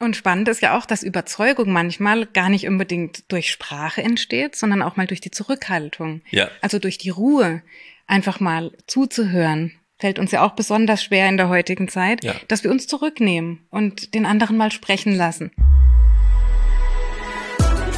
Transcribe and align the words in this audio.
Und 0.00 0.14
spannend 0.14 0.46
ist 0.46 0.62
ja 0.62 0.78
auch, 0.78 0.86
dass 0.86 1.02
Überzeugung 1.02 1.72
manchmal 1.72 2.26
gar 2.26 2.48
nicht 2.50 2.68
unbedingt 2.68 3.30
durch 3.32 3.50
Sprache 3.50 4.00
entsteht, 4.00 4.54
sondern 4.54 4.80
auch 4.80 4.94
mal 4.96 5.08
durch 5.08 5.20
die 5.20 5.32
Zurückhaltung. 5.32 6.22
Ja. 6.30 6.48
Also 6.60 6.78
durch 6.78 6.98
die 6.98 7.10
Ruhe, 7.10 7.62
einfach 8.06 8.38
mal 8.38 8.70
zuzuhören. 8.86 9.72
Fällt 9.98 10.20
uns 10.20 10.30
ja 10.30 10.44
auch 10.46 10.52
besonders 10.52 11.02
schwer 11.02 11.28
in 11.28 11.36
der 11.36 11.48
heutigen 11.48 11.88
Zeit, 11.88 12.22
Ja. 12.22 12.34
dass 12.46 12.62
wir 12.62 12.70
uns 12.70 12.86
zurücknehmen 12.86 13.66
und 13.70 14.14
den 14.14 14.24
anderen 14.24 14.56
mal 14.56 14.70
sprechen 14.70 15.16
lassen. 15.16 15.50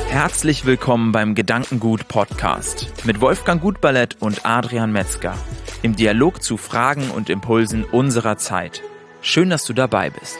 Herzlich 0.09 0.65
willkommen 0.65 1.13
beim 1.13 1.35
Gedankengut 1.35 2.09
Podcast 2.09 2.91
mit 3.05 3.21
Wolfgang 3.21 3.61
Gutballett 3.61 4.17
und 4.21 4.47
Adrian 4.47 4.91
Metzger 4.91 5.37
im 5.83 5.95
Dialog 5.97 6.43
zu 6.43 6.57
Fragen 6.57 7.11
und 7.11 7.29
Impulsen 7.29 7.85
unserer 7.85 8.39
Zeit. 8.39 8.83
Schön, 9.21 9.51
dass 9.51 9.65
du 9.65 9.75
dabei 9.75 10.09
bist. 10.09 10.39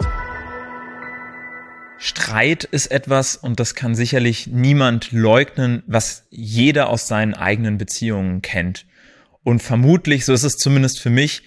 Streit 2.03 2.65
ist 2.65 2.87
etwas, 2.87 3.37
und 3.37 3.61
das 3.61 3.75
kann 3.75 3.95
sicherlich 3.95 4.47
niemand 4.47 5.13
leugnen, 5.13 5.83
was 5.87 6.27
jeder 6.31 6.89
aus 6.89 7.07
seinen 7.07 7.35
eigenen 7.35 7.77
Beziehungen 7.77 8.41
kennt. 8.41 8.87
Und 9.45 9.63
vermutlich, 9.63 10.25
so 10.25 10.33
ist 10.33 10.45
es 10.45 10.57
zumindest 10.57 10.99
für 10.99 11.11
mich, 11.11 11.43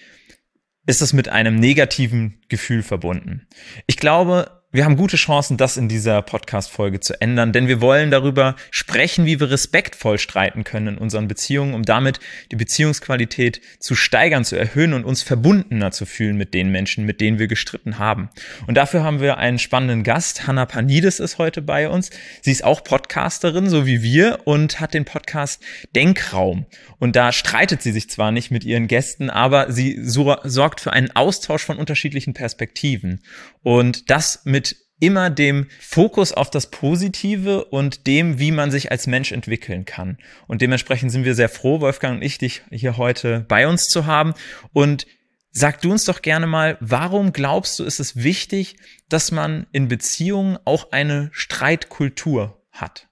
ist 0.86 1.02
es 1.02 1.12
mit 1.12 1.28
einem 1.28 1.56
negativen 1.56 2.40
Gefühl 2.48 2.84
verbunden. 2.84 3.48
Ich 3.88 3.96
glaube, 3.96 4.62
wir 4.74 4.84
haben 4.84 4.96
gute 4.96 5.16
Chancen, 5.16 5.56
das 5.56 5.76
in 5.76 5.88
dieser 5.88 6.20
Podcast-Folge 6.20 6.98
zu 6.98 7.20
ändern, 7.20 7.52
denn 7.52 7.68
wir 7.68 7.80
wollen 7.80 8.10
darüber 8.10 8.56
sprechen, 8.72 9.24
wie 9.24 9.38
wir 9.38 9.48
respektvoll 9.48 10.18
streiten 10.18 10.64
können 10.64 10.96
in 10.96 10.98
unseren 10.98 11.28
Beziehungen, 11.28 11.74
um 11.74 11.84
damit 11.84 12.18
die 12.50 12.56
Beziehungsqualität 12.56 13.60
zu 13.78 13.94
steigern, 13.94 14.44
zu 14.44 14.56
erhöhen 14.56 14.92
und 14.92 15.04
uns 15.04 15.22
verbundener 15.22 15.92
zu 15.92 16.06
fühlen 16.06 16.36
mit 16.36 16.54
den 16.54 16.70
Menschen, 16.70 17.04
mit 17.04 17.20
denen 17.20 17.38
wir 17.38 17.46
gestritten 17.46 18.00
haben. 18.00 18.30
Und 18.66 18.74
dafür 18.74 19.04
haben 19.04 19.20
wir 19.20 19.38
einen 19.38 19.60
spannenden 19.60 20.02
Gast. 20.02 20.48
Hanna 20.48 20.66
Panides 20.66 21.20
ist 21.20 21.38
heute 21.38 21.62
bei 21.62 21.88
uns. 21.88 22.10
Sie 22.42 22.50
ist 22.50 22.64
auch 22.64 22.82
Podcasterin, 22.82 23.68
so 23.68 23.86
wie 23.86 24.02
wir, 24.02 24.40
und 24.42 24.80
hat 24.80 24.92
den 24.92 25.04
Podcast 25.04 25.62
Denkraum. 25.94 26.66
Und 26.98 27.14
da 27.14 27.30
streitet 27.30 27.80
sie 27.80 27.92
sich 27.92 28.10
zwar 28.10 28.32
nicht 28.32 28.50
mit 28.50 28.64
ihren 28.64 28.88
Gästen, 28.88 29.30
aber 29.30 29.70
sie 29.70 30.00
so, 30.02 30.34
sorgt 30.42 30.80
für 30.80 30.92
einen 30.92 31.14
Austausch 31.14 31.62
von 31.62 31.76
unterschiedlichen 31.76 32.34
Perspektiven. 32.34 33.20
Und 33.62 34.10
das 34.10 34.40
mit 34.44 34.63
immer 35.00 35.30
dem 35.30 35.66
Fokus 35.80 36.32
auf 36.32 36.50
das 36.50 36.70
Positive 36.70 37.64
und 37.64 38.06
dem, 38.06 38.38
wie 38.38 38.52
man 38.52 38.70
sich 38.70 38.90
als 38.90 39.06
Mensch 39.06 39.32
entwickeln 39.32 39.84
kann. 39.84 40.18
Und 40.46 40.62
dementsprechend 40.62 41.10
sind 41.10 41.24
wir 41.24 41.34
sehr 41.34 41.48
froh, 41.48 41.80
Wolfgang 41.80 42.16
und 42.16 42.22
ich, 42.22 42.38
dich 42.38 42.62
hier 42.70 42.96
heute 42.96 43.44
bei 43.48 43.66
uns 43.66 43.84
zu 43.84 44.06
haben. 44.06 44.34
Und 44.72 45.06
sag 45.50 45.80
du 45.82 45.92
uns 45.92 46.04
doch 46.04 46.22
gerne 46.22 46.46
mal, 46.46 46.76
warum 46.80 47.32
glaubst 47.32 47.78
du, 47.78 47.84
ist 47.84 48.00
es 48.00 48.22
wichtig, 48.22 48.76
dass 49.08 49.30
man 49.30 49.66
in 49.72 49.88
Beziehungen 49.88 50.58
auch 50.64 50.92
eine 50.92 51.30
Streitkultur 51.32 52.62
hat? 52.70 53.08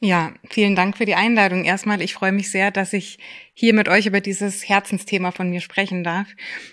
Ja, 0.00 0.34
vielen 0.50 0.74
Dank 0.74 0.96
für 0.96 1.06
die 1.06 1.14
Einladung. 1.14 1.64
Erstmal, 1.64 2.02
ich 2.02 2.14
freue 2.14 2.32
mich 2.32 2.50
sehr, 2.50 2.70
dass 2.70 2.92
ich 2.92 3.18
hier 3.52 3.72
mit 3.72 3.88
euch 3.88 4.06
über 4.06 4.20
dieses 4.20 4.68
Herzensthema 4.68 5.30
von 5.30 5.48
mir 5.48 5.60
sprechen 5.60 6.02
darf. 6.02 6.26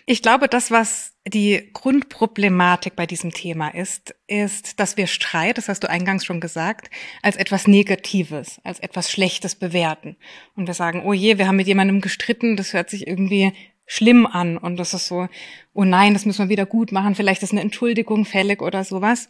Ich 0.06 0.22
glaube, 0.22 0.48
das, 0.48 0.72
was 0.72 1.16
die 1.28 1.70
Grundproblematik 1.72 2.96
bei 2.96 3.06
diesem 3.06 3.32
Thema 3.32 3.70
ist, 3.70 4.16
ist, 4.26 4.80
dass 4.80 4.98
wir 4.98 5.06
Streit, 5.06 5.58
das 5.58 5.70
hast 5.70 5.84
du 5.84 5.90
eingangs 5.90 6.26
schon 6.26 6.42
gesagt, 6.42 6.90
als 7.22 7.36
etwas 7.36 7.68
Negatives, 7.68 8.60
als 8.64 8.80
etwas 8.80 9.12
Schlechtes 9.12 9.56
bewerten. 9.56 10.18
Und 10.56 10.66
wir 10.66 10.74
sagen, 10.74 11.04
oh 11.06 11.14
je, 11.14 11.38
wir 11.38 11.48
haben 11.48 11.58
mit 11.58 11.68
jemandem 11.68 12.02
gestritten, 12.02 12.58
das 12.58 12.74
hört 12.74 12.90
sich 12.90 13.06
irgendwie 13.06 13.54
schlimm 13.86 14.26
an 14.26 14.58
und 14.58 14.78
das 14.78 14.94
ist 14.94 15.08
so, 15.08 15.28
oh 15.74 15.84
nein, 15.84 16.14
das 16.14 16.26
müssen 16.26 16.46
wir 16.46 16.50
wieder 16.50 16.66
gut 16.66 16.92
machen, 16.92 17.14
vielleicht 17.14 17.44
ist 17.44 17.52
eine 17.52 17.62
Entschuldigung 17.62 18.26
fällig 18.26 18.62
oder 18.62 18.84
sowas. 18.84 19.30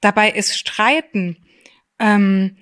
Dabei 0.00 0.30
ist 0.30 0.56
Streiten 0.56 1.38
ähm, 1.98 2.56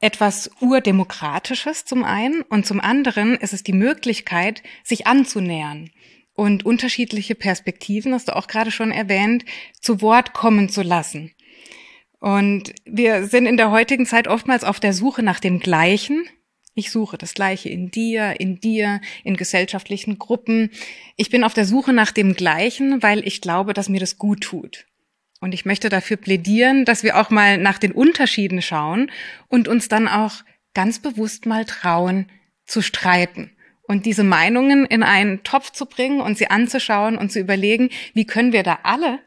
etwas 0.00 0.50
Urdemokratisches 0.60 1.84
zum 1.84 2.04
einen 2.04 2.42
und 2.42 2.66
zum 2.66 2.80
anderen 2.80 3.36
ist 3.36 3.52
es 3.52 3.62
die 3.62 3.72
Möglichkeit, 3.72 4.62
sich 4.84 5.06
anzunähern 5.06 5.90
und 6.36 6.64
unterschiedliche 6.66 7.34
Perspektiven, 7.34 8.12
hast 8.12 8.28
du 8.28 8.36
auch 8.36 8.46
gerade 8.46 8.70
schon 8.70 8.92
erwähnt, 8.92 9.44
zu 9.80 10.02
Wort 10.02 10.34
kommen 10.34 10.68
zu 10.68 10.82
lassen. 10.82 11.32
Und 12.20 12.74
wir 12.84 13.26
sind 13.26 13.46
in 13.46 13.56
der 13.56 13.70
heutigen 13.70 14.06
Zeit 14.06 14.28
oftmals 14.28 14.64
auf 14.64 14.80
der 14.80 14.92
Suche 14.92 15.22
nach 15.22 15.40
dem 15.40 15.60
Gleichen. 15.60 16.24
Ich 16.74 16.90
suche 16.90 17.16
das 17.16 17.34
Gleiche 17.34 17.70
in 17.70 17.90
dir, 17.90 18.38
in 18.38 18.60
dir, 18.60 19.00
in 19.24 19.36
gesellschaftlichen 19.36 20.18
Gruppen. 20.18 20.70
Ich 21.16 21.30
bin 21.30 21.42
auf 21.42 21.54
der 21.54 21.64
Suche 21.64 21.92
nach 21.92 22.12
dem 22.12 22.34
Gleichen, 22.34 23.02
weil 23.02 23.26
ich 23.26 23.40
glaube, 23.40 23.72
dass 23.72 23.88
mir 23.88 24.00
das 24.00 24.18
gut 24.18 24.42
tut. 24.42 24.86
Und 25.46 25.52
ich 25.52 25.64
möchte 25.64 25.90
dafür 25.90 26.16
plädieren, 26.16 26.84
dass 26.84 27.04
wir 27.04 27.20
auch 27.20 27.30
mal 27.30 27.56
nach 27.56 27.78
den 27.78 27.92
Unterschieden 27.92 28.62
schauen 28.62 29.12
und 29.46 29.68
uns 29.68 29.86
dann 29.86 30.08
auch 30.08 30.42
ganz 30.74 31.00
bewusst 31.00 31.46
mal 31.46 31.64
trauen 31.64 32.28
zu 32.64 32.82
streiten 32.82 33.56
und 33.84 34.06
diese 34.06 34.24
Meinungen 34.24 34.86
in 34.86 35.04
einen 35.04 35.44
Topf 35.44 35.70
zu 35.70 35.86
bringen 35.86 36.20
und 36.20 36.36
sie 36.36 36.48
anzuschauen 36.48 37.16
und 37.16 37.30
zu 37.30 37.38
überlegen, 37.38 37.90
wie 38.12 38.26
können 38.26 38.52
wir 38.52 38.64
da 38.64 38.80
alle 38.82 39.20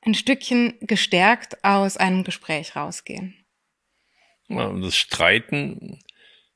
ein 0.00 0.14
Stückchen 0.14 0.72
gestärkt 0.80 1.62
aus 1.62 1.98
einem 1.98 2.24
Gespräch 2.24 2.74
rausgehen. 2.74 3.34
Das 4.48 4.96
Streiten 4.96 6.00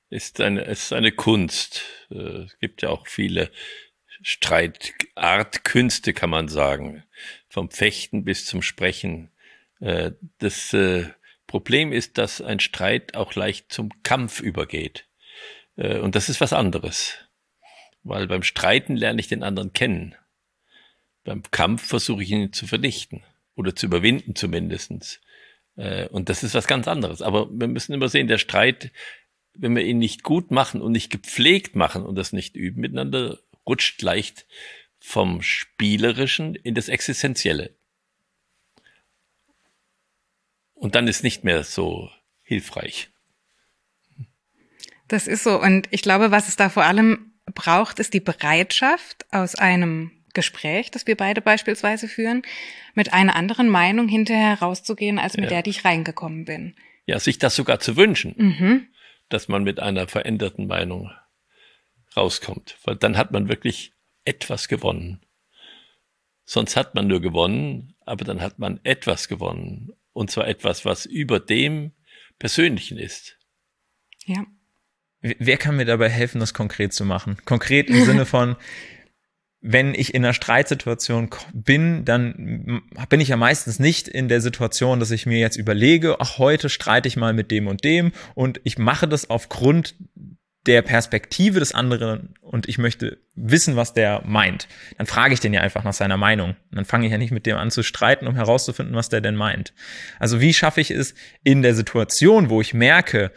ist 0.09 0.41
eine, 0.41 0.63
ist 0.63 0.95
eine 0.95 1.13
Kunst. 1.13 1.83
Äh, 2.11 2.45
Es 2.45 2.59
gibt 2.59 2.81
ja 2.81 2.89
auch 2.89 3.07
viele 3.07 3.51
Streitartkünste, 4.23 6.13
kann 6.13 6.31
man 6.31 6.49
sagen. 6.49 7.05
Vom 7.49 7.71
Fechten 7.71 8.25
bis 8.25 8.45
zum 8.47 8.63
Sprechen. 8.63 9.31
Äh, 9.81 10.13
Das 10.39 10.73
äh, 10.73 11.07
Problem 11.47 11.93
ist, 11.93 12.19
dass 12.19 12.41
ein 12.41 12.61
Streit 12.61 13.15
auch 13.15 13.35
leicht 13.35 13.73
zum 13.73 13.91
Kampf 14.03 14.41
übergeht. 14.41 15.07
Äh, 15.77 15.99
Und 15.99 16.15
das 16.15 16.29
ist 16.29 16.41
was 16.41 16.53
anderes. 16.53 17.19
Weil 18.03 18.27
beim 18.27 18.43
Streiten 18.43 18.97
lerne 18.97 19.21
ich 19.21 19.29
den 19.29 19.43
anderen 19.43 19.73
kennen. 19.73 20.15
Beim 21.25 21.43
Kampf 21.51 21.87
versuche 21.87 22.23
ich 22.23 22.31
ihn 22.31 22.53
zu 22.53 22.67
vernichten. 22.67 23.23
Oder 23.55 23.77
zu 23.77 23.87
überwinden 23.87 24.35
zumindestens. 24.35 25.21
Und 26.11 26.29
das 26.29 26.43
ist 26.43 26.55
was 26.55 26.67
ganz 26.67 26.89
anderes. 26.89 27.21
Aber 27.23 27.49
wir 27.51 27.69
müssen 27.69 27.93
immer 27.93 28.09
sehen, 28.09 28.27
der 28.27 28.39
Streit, 28.39 28.91
wenn 29.55 29.77
wir 29.77 29.85
ihn 29.85 29.99
nicht 29.99 30.23
gut 30.23 30.51
machen 30.51 30.81
und 30.81 30.93
nicht 30.93 31.11
gepflegt 31.11 31.77
machen 31.77 32.05
und 32.05 32.17
das 32.17 32.33
nicht 32.33 32.57
üben 32.57 32.81
miteinander, 32.81 33.39
rutscht 33.71 34.03
leicht 34.03 34.47
vom 34.99 35.43
Spielerischen 35.43 36.57
in 36.57 36.75
das 36.75 36.89
Existenzielle. 36.89 37.75
Und 40.75 40.95
dann 40.97 41.07
ist 41.07 41.23
nicht 41.23 41.45
mehr 41.45 41.63
so 41.63 42.11
hilfreich. 42.43 43.11
Das 45.09 45.27
ist 45.29 45.45
so. 45.45 45.61
Und 45.61 45.87
ich 45.93 46.03
glaube, 46.03 46.31
was 46.33 46.49
es 46.49 46.57
da 46.57 46.69
vor 46.69 46.85
allem 46.85 47.33
braucht, 47.55 47.99
ist 48.01 48.13
die 48.13 48.21
Bereitschaft 48.21 49.25
aus 49.33 49.55
einem 49.55 50.11
Gespräch, 50.35 50.91
das 50.91 51.07
wir 51.07 51.17
beide 51.17 51.41
beispielsweise 51.41 52.09
führen, 52.09 52.43
mit 52.95 53.13
einer 53.13 53.37
anderen 53.37 53.69
Meinung 53.69 54.09
hinterher 54.09 54.55
rauszugehen, 54.61 55.19
als 55.19 55.37
mit 55.37 55.45
Ja. 55.45 55.51
der, 55.51 55.63
die 55.63 55.71
ich 55.71 55.85
reingekommen 55.85 56.45
bin. 56.45 56.75
Ja, 57.07 57.19
sich 57.21 57.39
das 57.39 57.55
sogar 57.57 57.79
zu 57.81 57.97
wünschen, 57.97 58.35
Mhm. 58.37 58.89
dass 59.29 59.49
man 59.49 59.63
mit 59.65 59.81
einer 59.81 60.07
veränderten 60.09 60.67
Meinung 60.67 61.11
rauskommt. 62.17 62.77
Weil 62.85 62.97
dann 62.97 63.17
hat 63.17 63.33
man 63.33 63.49
wirklich 63.49 63.93
etwas 64.25 64.69
gewonnen. 64.69 65.21
Sonst 66.45 66.77
hat 66.77 66.95
man 66.95 67.07
nur 67.07 67.21
gewonnen, 67.21 67.95
aber 68.05 68.25
dann 68.25 68.41
hat 68.41 68.59
man 68.59 68.81
etwas 68.83 69.29
gewonnen. 69.29 69.93
Und 70.13 70.31
zwar 70.31 70.49
etwas, 70.49 70.85
was 70.85 71.07
über 71.07 71.39
dem 71.39 71.93
Persönlichen 72.39 72.99
ist. 72.99 73.39
Ja. 74.27 74.45
Wer- 75.21 75.59
kann 75.59 75.77
mir 75.77 75.85
dabei 75.85 76.09
helfen, 76.09 76.41
das 76.41 76.55
konkret 76.55 76.93
zu 76.93 77.05
machen? 77.05 77.37
Konkret 77.45 77.89
im 77.89 78.05
Sinne 78.05 78.27
von, 78.27 78.57
wenn 79.61 79.95
ich 79.95 80.15
in 80.15 80.25
einer 80.25 80.33
Streitsituation 80.35 81.31
bin, 81.53 82.05
dann 82.07 82.83
bin 83.11 83.21
ich 83.21 83.29
ja 83.29 83.37
meistens 83.37 83.79
nicht 83.79 84.09
in 84.09 84.29
der 84.29 84.41
Situation, 84.41 84.99
dass 84.99 85.11
ich 85.11 85.27
mir 85.27 85.39
jetzt 85.39 85.57
überlege, 85.57 86.21
ach, 86.21 86.39
heute 86.39 86.71
streite 86.71 87.09
ich 87.09 87.17
mal 87.17 87.35
mit 87.35 87.51
dem 87.51 87.67
und 87.67 87.85
dem 87.85 88.13
und 88.35 88.61
ich 88.65 88.79
mache 88.79 89.07
das 89.07 89.29
aufgrund 89.29 89.95
der 90.67 90.83
Perspektive 90.83 91.59
des 91.59 91.75
anderen 91.75 92.35
und 92.43 92.69
ich 92.69 92.77
möchte 92.77 93.19
wissen, 93.35 93.77
was 93.77 93.95
der 93.95 94.23
meint. 94.27 94.69
Dann 94.99 95.07
frage 95.07 95.33
ich 95.33 95.41
den 95.41 95.55
ja 95.55 95.63
einfach 95.63 95.85
nach 95.85 95.95
seiner 95.95 96.19
Meinung. 96.19 96.51
Und 96.51 96.77
dann 96.77 96.85
fange 96.85 97.07
ich 97.07 97.13
ja 97.13 97.19
nicht 97.19 97.31
mit 97.31 97.47
dem 97.47 97.57
an 97.57 97.71
zu 97.71 97.83
streiten, 97.83 98.27
um 98.27 98.35
herauszufinden, 98.35 98.95
was 98.95 99.09
der 99.09 99.23
denn 99.23 99.37
meint. 99.37 99.73
Also 100.19 100.41
wie 100.41 100.53
schaffe 100.53 100.83
ich 100.83 100.91
es 100.91 101.15
in 101.43 101.63
der 101.63 101.75
Situation, 101.75 102.51
wo 102.51 102.61
ich 102.61 102.75
merke, 102.75 103.33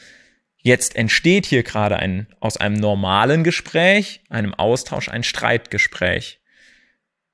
Jetzt 0.65 0.95
entsteht 0.95 1.45
hier 1.45 1.61
gerade 1.61 1.97
ein, 1.97 2.25
aus 2.39 2.55
einem 2.55 2.77
normalen 2.77 3.43
Gespräch, 3.43 4.23
einem 4.29 4.53
Austausch, 4.53 5.09
ein 5.09 5.23
Streitgespräch. 5.23 6.41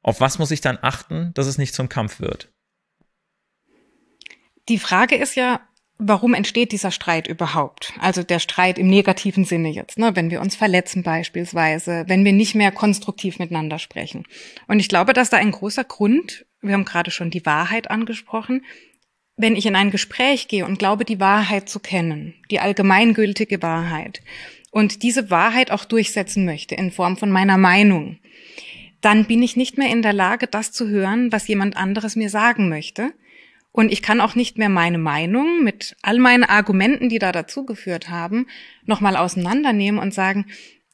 Auf 0.02 0.20
was 0.20 0.40
muss 0.40 0.50
ich 0.50 0.62
dann 0.62 0.80
achten, 0.82 1.32
dass 1.36 1.46
es 1.46 1.60
nicht 1.60 1.76
zum 1.76 1.90
Kampf 1.90 2.20
wird? 2.20 2.52
Die 4.68 4.80
Frage 4.80 5.16
ist 5.16 5.36
ja, 5.36 5.62
warum 6.00 6.34
entsteht 6.34 6.72
dieser 6.72 6.92
Streit 6.92 7.28
überhaupt? 7.28 7.94
Also 8.00 8.24
der 8.24 8.40
Streit 8.40 8.80
im 8.80 8.88
negativen 8.88 9.46
Sinne 9.46 9.70
jetzt, 9.70 10.00
ne? 10.00 10.16
wenn 10.16 10.32
wir 10.32 10.42
uns 10.42 10.56
verletzen 10.56 11.04
beispielsweise, 11.04 12.06
wenn 12.08 12.26
wir 12.26 12.34
nicht 12.34 12.56
mehr 12.56 12.72
konstruktiv 12.72 13.38
miteinander 13.38 13.78
sprechen. 13.78 14.26
Und 14.68 14.80
ich 14.80 14.88
glaube, 14.88 15.14
dass 15.14 15.30
da 15.30 15.38
ein 15.38 15.52
großer 15.52 15.84
Grund, 15.84 16.46
wir 16.62 16.74
haben 16.74 16.86
gerade 16.86 17.12
schon 17.12 17.30
die 17.30 17.46
Wahrheit 17.46 17.92
angesprochen, 17.92 18.66
wenn 19.36 19.56
ich 19.56 19.66
in 19.66 19.76
ein 19.76 19.92
Gespräch 19.92 20.48
gehe 20.48 20.66
und 20.66 20.80
glaube, 20.80 21.06
die 21.06 21.20
Wahrheit 21.20 21.70
zu 21.70 21.80
kennen, 21.80 22.34
die 22.50 22.60
allgemeingültige 22.60 23.62
Wahrheit, 23.62 24.22
und 24.72 25.04
diese 25.04 25.32
Wahrheit 25.32 25.72
auch 25.72 25.86
durchsetzen 25.86 26.46
möchte 26.46 26.76
in 26.76 26.92
Form 26.92 27.18
von 27.18 27.32
meiner 27.32 27.58
Meinung, 27.58 28.20
dann 29.02 29.26
bin 29.26 29.42
ich 29.42 29.56
nicht 29.56 29.78
mehr 29.78 29.90
in 29.90 30.02
der 30.02 30.14
Lage, 30.14 30.48
das 30.48 30.72
zu 30.72 30.88
hören, 30.90 31.32
was 31.32 31.48
jemand 31.48 31.78
anderes 31.78 32.16
mir 32.16 32.30
sagen 32.30 32.70
möchte. 32.70 33.14
Und 33.72 33.92
ich 33.92 34.02
kann 34.02 34.22
auch 34.22 34.36
nicht 34.36 34.58
mehr 34.58 34.70
meine 34.70 34.98
Meinung 34.98 35.64
mit 35.64 35.96
all 36.02 36.20
meinen 36.20 36.44
Argumenten, 36.44 37.10
die 37.10 37.20
da 37.20 37.32
dazugeführt 37.32 38.10
haben, 38.10 38.48
nochmal 38.86 39.16
auseinandernehmen 39.16 40.00
und 40.00 40.14
sagen, 40.14 40.48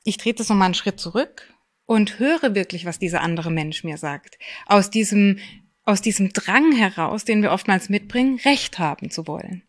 ich 0.03 0.17
trete 0.17 0.43
so 0.43 0.53
mal 0.53 0.65
einen 0.65 0.73
Schritt 0.73 0.99
zurück 0.99 1.53
und 1.85 2.19
höre 2.19 2.53
wirklich, 2.53 2.85
was 2.85 2.99
dieser 2.99 3.21
andere 3.21 3.51
Mensch 3.51 3.83
mir 3.83 3.97
sagt. 3.97 4.37
Aus 4.65 4.89
diesem, 4.89 5.39
aus 5.83 6.01
diesem 6.01 6.33
Drang 6.33 6.73
heraus, 6.73 7.25
den 7.25 7.41
wir 7.41 7.51
oftmals 7.51 7.89
mitbringen, 7.89 8.39
Recht 8.43 8.77
haben 8.79 9.09
zu 9.09 9.27
wollen. 9.27 9.63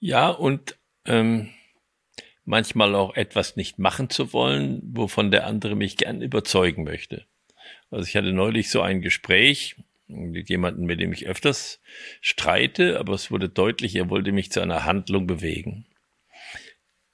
Ja, 0.00 0.30
und 0.30 0.78
ähm, 1.04 1.50
manchmal 2.44 2.94
auch 2.94 3.14
etwas 3.14 3.56
nicht 3.56 3.78
machen 3.78 4.08
zu 4.08 4.32
wollen, 4.32 4.80
wovon 4.82 5.30
der 5.30 5.46
andere 5.46 5.76
mich 5.76 5.96
gern 5.96 6.22
überzeugen 6.22 6.84
möchte. 6.84 7.26
Also 7.90 8.06
ich 8.06 8.16
hatte 8.16 8.32
neulich 8.32 8.70
so 8.70 8.80
ein 8.80 9.02
Gespräch 9.02 9.76
mit 10.06 10.48
jemandem, 10.48 10.86
mit 10.86 11.00
dem 11.00 11.12
ich 11.12 11.26
öfters 11.26 11.80
streite, 12.20 12.98
aber 12.98 13.14
es 13.14 13.30
wurde 13.30 13.48
deutlich, 13.48 13.96
er 13.96 14.10
wollte 14.10 14.32
mich 14.32 14.52
zu 14.52 14.60
einer 14.60 14.84
Handlung 14.84 15.26
bewegen. 15.26 15.86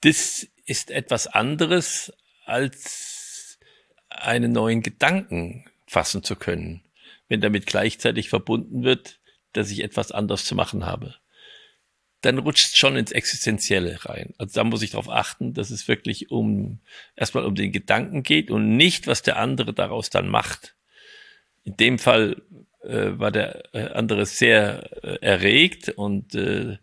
Das 0.01 0.47
ist 0.65 0.91
etwas 0.91 1.27
anderes, 1.27 2.13
als 2.45 3.59
einen 4.09 4.51
neuen 4.51 4.83
Gedanken 4.83 5.65
fassen 5.87 6.23
zu 6.23 6.35
können, 6.35 6.83
wenn 7.27 7.41
damit 7.41 7.65
gleichzeitig 7.65 8.29
verbunden 8.29 8.83
wird, 8.83 9.19
dass 9.53 9.71
ich 9.71 9.83
etwas 9.83 10.11
anders 10.11 10.45
zu 10.45 10.55
machen 10.55 10.85
habe 10.85 11.15
dann 12.23 12.39
rutscht 12.39 12.77
schon 12.77 12.95
ins 12.95 13.11
Existenzielle 13.11 14.05
rein. 14.05 14.33
Also 14.37 14.55
da 14.55 14.63
muss 14.63 14.81
ich 14.81 14.91
darauf 14.91 15.09
achten, 15.09 15.53
dass 15.53 15.69
es 15.69 15.89
wirklich 15.89 16.31
um 16.31 16.79
erstmal 17.15 17.45
um 17.45 17.53
den 17.53 17.73
Gedanken 17.73 18.23
geht 18.23 18.49
und 18.49 18.77
nicht, 18.77 19.07
was 19.07 19.23
der 19.23 19.37
andere 19.37 19.73
daraus 19.73 20.09
dann 20.09 20.29
macht. 20.29 20.75
In 21.65 21.75
dem 21.75 21.99
Fall 21.99 22.41
äh, 22.83 23.17
war 23.17 23.31
der 23.31 23.63
äh, 23.73 23.89
andere 23.93 24.25
sehr 24.25 24.89
äh, 25.03 25.17
erregt 25.21 25.89
und 25.89 26.35
äh, 26.35 26.77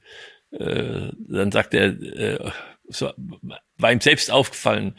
äh, 0.50 1.12
dann 1.28 1.52
sagt 1.52 1.74
er, 1.74 1.86
äh, 1.86 2.50
so, 2.88 3.12
war 3.78 3.92
ihm 3.92 4.00
selbst 4.00 4.30
aufgefallen, 4.30 4.96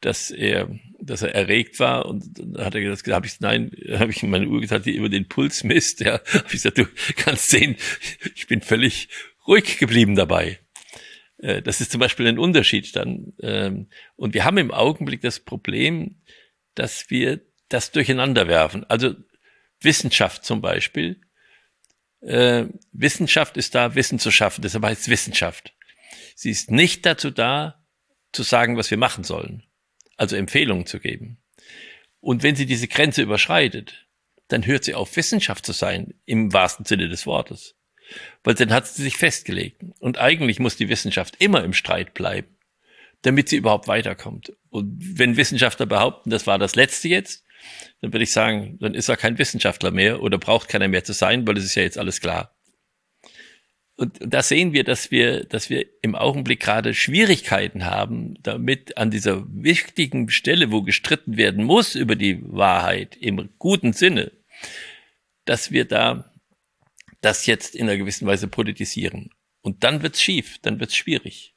dass 0.00 0.30
er, 0.30 0.68
dass 1.00 1.22
er 1.22 1.34
erregt 1.34 1.80
war 1.80 2.06
und 2.06 2.38
dann 2.38 2.64
hat 2.64 2.74
er 2.74 2.80
gesagt, 2.80 3.08
habe 3.08 3.26
ich 3.26 3.40
nein, 3.40 3.72
habe 3.92 4.10
ich 4.10 4.22
in 4.22 4.30
meine 4.30 4.48
Uhr 4.48 4.60
gesagt, 4.60 4.86
die 4.86 4.96
über 4.96 5.08
den 5.08 5.28
Puls 5.28 5.64
misst. 5.64 6.00
Ja, 6.00 6.12
habe 6.32 6.46
ich 6.46 6.52
gesagt, 6.52 6.78
du 6.78 6.86
kannst 7.16 7.50
sehen, 7.50 7.76
ich 8.34 8.46
bin 8.46 8.62
völlig 8.62 9.08
ruhig 9.46 9.78
geblieben 9.78 10.14
dabei. 10.14 10.58
Äh, 11.38 11.62
das 11.62 11.80
ist 11.80 11.92
zum 11.92 12.00
Beispiel 12.00 12.26
ein 12.26 12.38
Unterschied 12.38 12.94
dann. 12.96 13.32
Ähm, 13.40 13.88
und 14.16 14.34
wir 14.34 14.44
haben 14.44 14.58
im 14.58 14.70
Augenblick 14.70 15.20
das 15.20 15.40
Problem, 15.40 16.22
dass 16.74 17.10
wir 17.10 17.40
das 17.68 17.90
durcheinander 17.90 18.48
werfen. 18.48 18.84
Also 18.88 19.14
Wissenschaft 19.86 20.44
zum 20.44 20.60
Beispiel. 20.60 21.22
Äh, 22.20 22.66
Wissenschaft 22.92 23.56
ist 23.56 23.74
da, 23.74 23.94
Wissen 23.94 24.18
zu 24.18 24.30
schaffen. 24.30 24.60
Deshalb 24.60 24.84
heißt 24.84 25.02
es 25.02 25.08
Wissenschaft. 25.08 25.74
Sie 26.34 26.50
ist 26.50 26.70
nicht 26.70 27.06
dazu 27.06 27.30
da, 27.30 27.82
zu 28.32 28.42
sagen, 28.42 28.76
was 28.76 28.90
wir 28.90 28.98
machen 28.98 29.24
sollen. 29.24 29.62
Also 30.18 30.36
Empfehlungen 30.36 30.84
zu 30.84 31.00
geben. 31.00 31.38
Und 32.20 32.42
wenn 32.42 32.56
sie 32.56 32.66
diese 32.66 32.88
Grenze 32.88 33.22
überschreitet, 33.22 34.06
dann 34.48 34.66
hört 34.66 34.84
sie 34.84 34.94
auf, 34.94 35.16
Wissenschaft 35.16 35.64
zu 35.64 35.72
sein, 35.72 36.12
im 36.26 36.52
wahrsten 36.52 36.84
Sinne 36.84 37.08
des 37.08 37.24
Wortes 37.24 37.76
weil 38.44 38.54
dann 38.54 38.72
hat 38.72 38.86
sie 38.86 39.02
sich 39.02 39.16
festgelegt. 39.16 39.82
Und 39.98 40.18
eigentlich 40.18 40.58
muss 40.58 40.76
die 40.76 40.88
Wissenschaft 40.88 41.36
immer 41.38 41.64
im 41.64 41.72
Streit 41.72 42.14
bleiben, 42.14 42.48
damit 43.22 43.48
sie 43.48 43.56
überhaupt 43.56 43.88
weiterkommt. 43.88 44.52
Und 44.70 45.18
wenn 45.18 45.36
Wissenschaftler 45.36 45.86
behaupten, 45.86 46.30
das 46.30 46.46
war 46.46 46.58
das 46.58 46.74
Letzte 46.74 47.08
jetzt, 47.08 47.44
dann 48.00 48.12
würde 48.12 48.24
ich 48.24 48.32
sagen, 48.32 48.78
dann 48.80 48.94
ist 48.94 49.08
er 49.08 49.16
kein 49.16 49.38
Wissenschaftler 49.38 49.90
mehr 49.90 50.22
oder 50.22 50.38
braucht 50.38 50.68
keiner 50.68 50.88
mehr 50.88 51.04
zu 51.04 51.12
sein, 51.12 51.46
weil 51.46 51.56
es 51.56 51.64
ist 51.64 51.74
ja 51.74 51.82
jetzt 51.82 51.98
alles 51.98 52.20
klar. 52.20 52.56
Und 53.98 54.18
da 54.20 54.42
sehen 54.42 54.74
wir, 54.74 54.84
dass 54.84 55.10
wir, 55.10 55.44
dass 55.44 55.70
wir 55.70 55.86
im 56.02 56.14
Augenblick 56.14 56.60
gerade 56.60 56.92
Schwierigkeiten 56.92 57.86
haben, 57.86 58.34
damit 58.42 58.98
an 58.98 59.10
dieser 59.10 59.46
wichtigen 59.48 60.28
Stelle, 60.28 60.70
wo 60.70 60.82
gestritten 60.82 61.38
werden 61.38 61.64
muss 61.64 61.94
über 61.94 62.14
die 62.14 62.42
Wahrheit 62.42 63.16
im 63.16 63.48
guten 63.58 63.94
Sinne, 63.94 64.32
dass 65.46 65.70
wir 65.70 65.86
da 65.86 66.30
das 67.22 67.46
jetzt 67.46 67.74
in 67.74 67.88
einer 67.88 67.96
gewissen 67.96 68.26
Weise 68.26 68.48
politisieren. 68.48 69.30
Und 69.62 69.82
dann 69.82 70.02
wird's 70.02 70.22
schief, 70.22 70.58
dann 70.60 70.78
wird's 70.78 70.94
schwierig. 70.94 71.55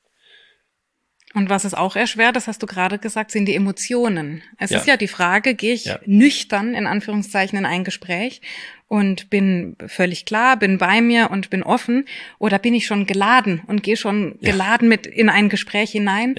Und 1.35 1.49
was 1.49 1.63
ist 1.63 1.77
auch 1.77 1.95
erschwert, 1.95 2.35
das 2.35 2.47
hast 2.47 2.63
du 2.63 2.65
gerade 2.65 2.97
gesagt, 2.97 3.29
sind 3.29 3.45
die 3.45 3.53
Emotionen. 3.53 4.41
Es 4.57 4.71
ja. 4.71 4.79
ist 4.79 4.87
ja 4.87 4.97
die 4.97 5.07
Frage, 5.07 5.53
gehe 5.53 5.73
ich 5.73 5.85
ja. 5.85 5.99
nüchtern 6.05 6.73
in 6.73 6.87
Anführungszeichen 6.87 7.57
in 7.57 7.65
ein 7.65 7.83
Gespräch 7.83 8.41
und 8.87 9.29
bin 9.29 9.75
völlig 9.85 10.25
klar, 10.25 10.57
bin 10.57 10.79
bei 10.79 11.01
mir 11.01 11.29
und 11.29 11.51
bin 11.51 11.61
offen 11.61 12.05
oder 12.39 12.57
bin 12.57 12.73
ich 12.73 12.87
schon 12.87 13.05
geladen 13.05 13.61
und 13.67 13.83
gehe 13.83 13.95
schon 13.95 14.39
ja. 14.41 14.51
geladen 14.51 14.89
mit 14.89 15.05
in 15.05 15.29
ein 15.29 15.49
Gespräch 15.49 15.91
hinein? 15.91 16.35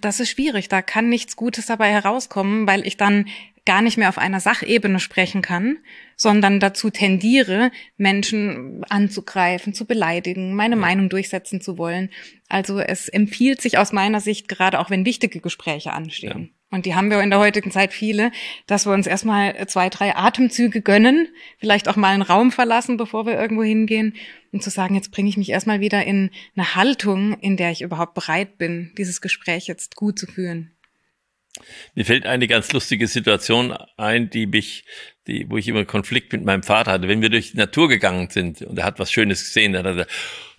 Das 0.00 0.18
ist 0.18 0.30
schwierig, 0.30 0.68
da 0.68 0.82
kann 0.82 1.08
nichts 1.08 1.36
Gutes 1.36 1.66
dabei 1.66 1.90
herauskommen, 1.90 2.66
weil 2.66 2.84
ich 2.86 2.96
dann 2.96 3.26
gar 3.66 3.82
nicht 3.82 3.96
mehr 3.96 4.08
auf 4.08 4.18
einer 4.18 4.40
Sachebene 4.40 5.00
sprechen 5.00 5.42
kann, 5.42 5.78
sondern 6.16 6.60
dazu 6.60 6.90
tendiere, 6.90 7.70
Menschen 7.96 8.84
anzugreifen, 8.88 9.74
zu 9.74 9.86
beleidigen, 9.86 10.54
meine 10.54 10.76
Meinung 10.76 11.08
durchsetzen 11.08 11.60
zu 11.60 11.78
wollen. 11.78 12.10
Also 12.48 12.78
es 12.78 13.08
empfiehlt 13.08 13.60
sich 13.60 13.78
aus 13.78 13.92
meiner 13.92 14.20
Sicht, 14.20 14.48
gerade 14.48 14.78
auch 14.80 14.90
wenn 14.90 15.06
wichtige 15.06 15.40
Gespräche 15.40 15.92
anstehen. 15.92 16.50
Ja. 16.52 16.64
Und 16.74 16.86
die 16.86 16.96
haben 16.96 17.08
wir 17.08 17.20
in 17.20 17.30
der 17.30 17.38
heutigen 17.38 17.70
Zeit 17.70 17.92
viele, 17.92 18.32
dass 18.66 18.84
wir 18.84 18.92
uns 18.92 19.06
erstmal 19.06 19.66
zwei, 19.68 19.88
drei 19.88 20.16
Atemzüge 20.16 20.82
gönnen, 20.82 21.28
vielleicht 21.58 21.88
auch 21.88 21.94
mal 21.94 22.08
einen 22.08 22.22
Raum 22.22 22.50
verlassen, 22.50 22.96
bevor 22.96 23.26
wir 23.26 23.38
irgendwo 23.38 23.62
hingehen, 23.62 24.14
und 24.50 24.62
zu 24.62 24.70
sagen, 24.70 24.96
jetzt 24.96 25.12
bringe 25.12 25.28
ich 25.28 25.36
mich 25.36 25.50
erstmal 25.50 25.80
wieder 25.80 26.04
in 26.04 26.30
eine 26.56 26.74
Haltung, 26.74 27.38
in 27.40 27.56
der 27.56 27.70
ich 27.70 27.82
überhaupt 27.82 28.14
bereit 28.14 28.58
bin, 28.58 28.92
dieses 28.98 29.20
Gespräch 29.20 29.68
jetzt 29.68 29.94
gut 29.94 30.18
zu 30.18 30.26
führen. 30.26 30.73
Mir 31.94 32.04
fällt 32.04 32.26
eine 32.26 32.48
ganz 32.48 32.72
lustige 32.72 33.06
Situation 33.06 33.72
ein, 33.96 34.30
die 34.30 34.46
mich, 34.46 34.84
die, 35.26 35.48
wo 35.48 35.56
ich 35.56 35.68
immer 35.68 35.84
Konflikt 35.84 36.32
mit 36.32 36.44
meinem 36.44 36.62
Vater 36.62 36.92
hatte. 36.92 37.08
Wenn 37.08 37.22
wir 37.22 37.30
durch 37.30 37.52
die 37.52 37.58
Natur 37.58 37.88
gegangen 37.88 38.28
sind 38.30 38.62
und 38.62 38.78
er 38.78 38.84
hat 38.84 38.98
was 38.98 39.12
Schönes 39.12 39.44
gesehen, 39.44 39.72
dann 39.72 39.86
hat 39.86 39.92
er 39.92 39.92
gesagt, 39.92 40.12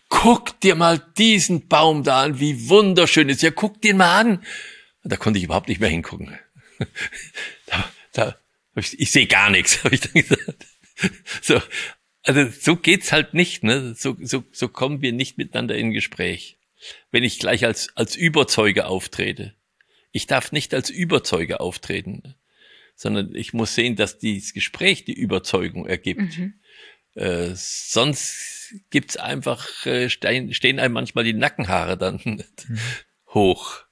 guck 0.09 0.59
dir 0.61 0.75
mal 0.75 1.01
diesen 1.17 1.67
Baum 1.67 2.03
da 2.03 2.23
an, 2.23 2.39
wie 2.39 2.69
wunderschön 2.69 3.29
ist. 3.29 3.41
Ja, 3.41 3.51
guck 3.51 3.81
den 3.81 3.97
mal 3.97 4.19
an. 4.19 4.45
Und 5.03 5.11
da 5.11 5.17
konnte 5.17 5.37
ich 5.37 5.45
überhaupt 5.45 5.67
nicht 5.67 5.81
mehr 5.81 5.89
hingucken. 5.89 6.37
da, 7.65 7.91
da, 8.13 8.35
ich, 8.75 8.99
ich 8.99 9.11
sehe 9.11 9.27
gar 9.27 9.49
nichts, 9.49 9.79
habe 9.83 9.95
ich 9.95 10.01
dann 10.01 10.13
gesagt. 10.13 10.65
So, 11.41 11.61
also 12.23 12.49
so 12.59 12.75
geht's 12.77 13.11
halt 13.11 13.33
nicht. 13.33 13.63
Ne? 13.63 13.93
So, 13.95 14.15
so, 14.21 14.43
so 14.51 14.67
kommen 14.69 15.01
wir 15.01 15.11
nicht 15.11 15.37
miteinander 15.37 15.75
in 15.75 15.91
Gespräch. 15.91 16.57
Wenn 17.11 17.23
ich 17.23 17.39
gleich 17.39 17.65
als, 17.65 17.89
als 17.95 18.15
Überzeuge 18.15 18.85
auftrete. 18.85 19.53
Ich 20.15 20.27
darf 20.27 20.53
nicht 20.53 20.73
als 20.73 20.89
Überzeuger 20.89 21.59
auftreten, 21.59 22.35
sondern 22.95 23.35
ich 23.35 23.51
muss 23.51 23.75
sehen, 23.75 23.97
dass 23.97 24.17
dieses 24.17 24.53
Gespräch 24.53 25.03
die 25.03 25.13
Überzeugung 25.13 25.85
ergibt. 25.85 26.37
Mhm. 26.37 26.53
Äh, 27.15 27.49
sonst 27.53 28.73
gibt's 28.91 29.17
einfach, 29.17 29.85
äh, 29.85 30.09
stehen, 30.09 30.53
stehen 30.53 30.79
einem 30.79 30.93
manchmal 30.93 31.25
die 31.25 31.33
Nackenhaare 31.33 31.97
dann 31.97 32.21
mhm. 32.23 32.43
hoch. 33.33 33.83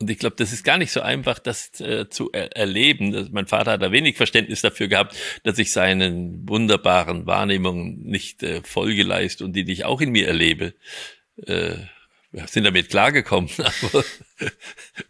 Und 0.00 0.08
ich 0.08 0.20
glaube, 0.20 0.36
das 0.36 0.52
ist 0.52 0.62
gar 0.62 0.78
nicht 0.78 0.92
so 0.92 1.00
einfach, 1.00 1.40
das 1.40 1.80
äh, 1.80 2.08
zu 2.08 2.30
er 2.30 2.56
erleben. 2.56 3.10
Das, 3.10 3.30
mein 3.30 3.48
Vater 3.48 3.72
hat 3.72 3.82
da 3.82 3.90
wenig 3.90 4.16
Verständnis 4.16 4.60
dafür 4.60 4.86
gehabt, 4.86 5.16
dass 5.42 5.58
ich 5.58 5.72
seinen 5.72 6.48
wunderbaren 6.48 7.26
Wahrnehmungen 7.26 8.04
nicht 8.04 8.44
äh, 8.44 8.62
Folge 8.62 9.02
leiste 9.02 9.44
und 9.44 9.54
die 9.54 9.68
ich 9.68 9.84
auch 9.84 10.00
in 10.00 10.12
mir 10.12 10.28
erlebe. 10.28 10.74
Äh, 11.44 11.78
wir 12.30 12.46
sind 12.46 12.64
damit 12.64 12.90
klargekommen, 12.90 13.50
aber 13.58 14.04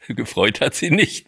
gefreut 0.09 0.61
hat 0.61 0.75
sie 0.75 0.91
nicht. 0.91 1.27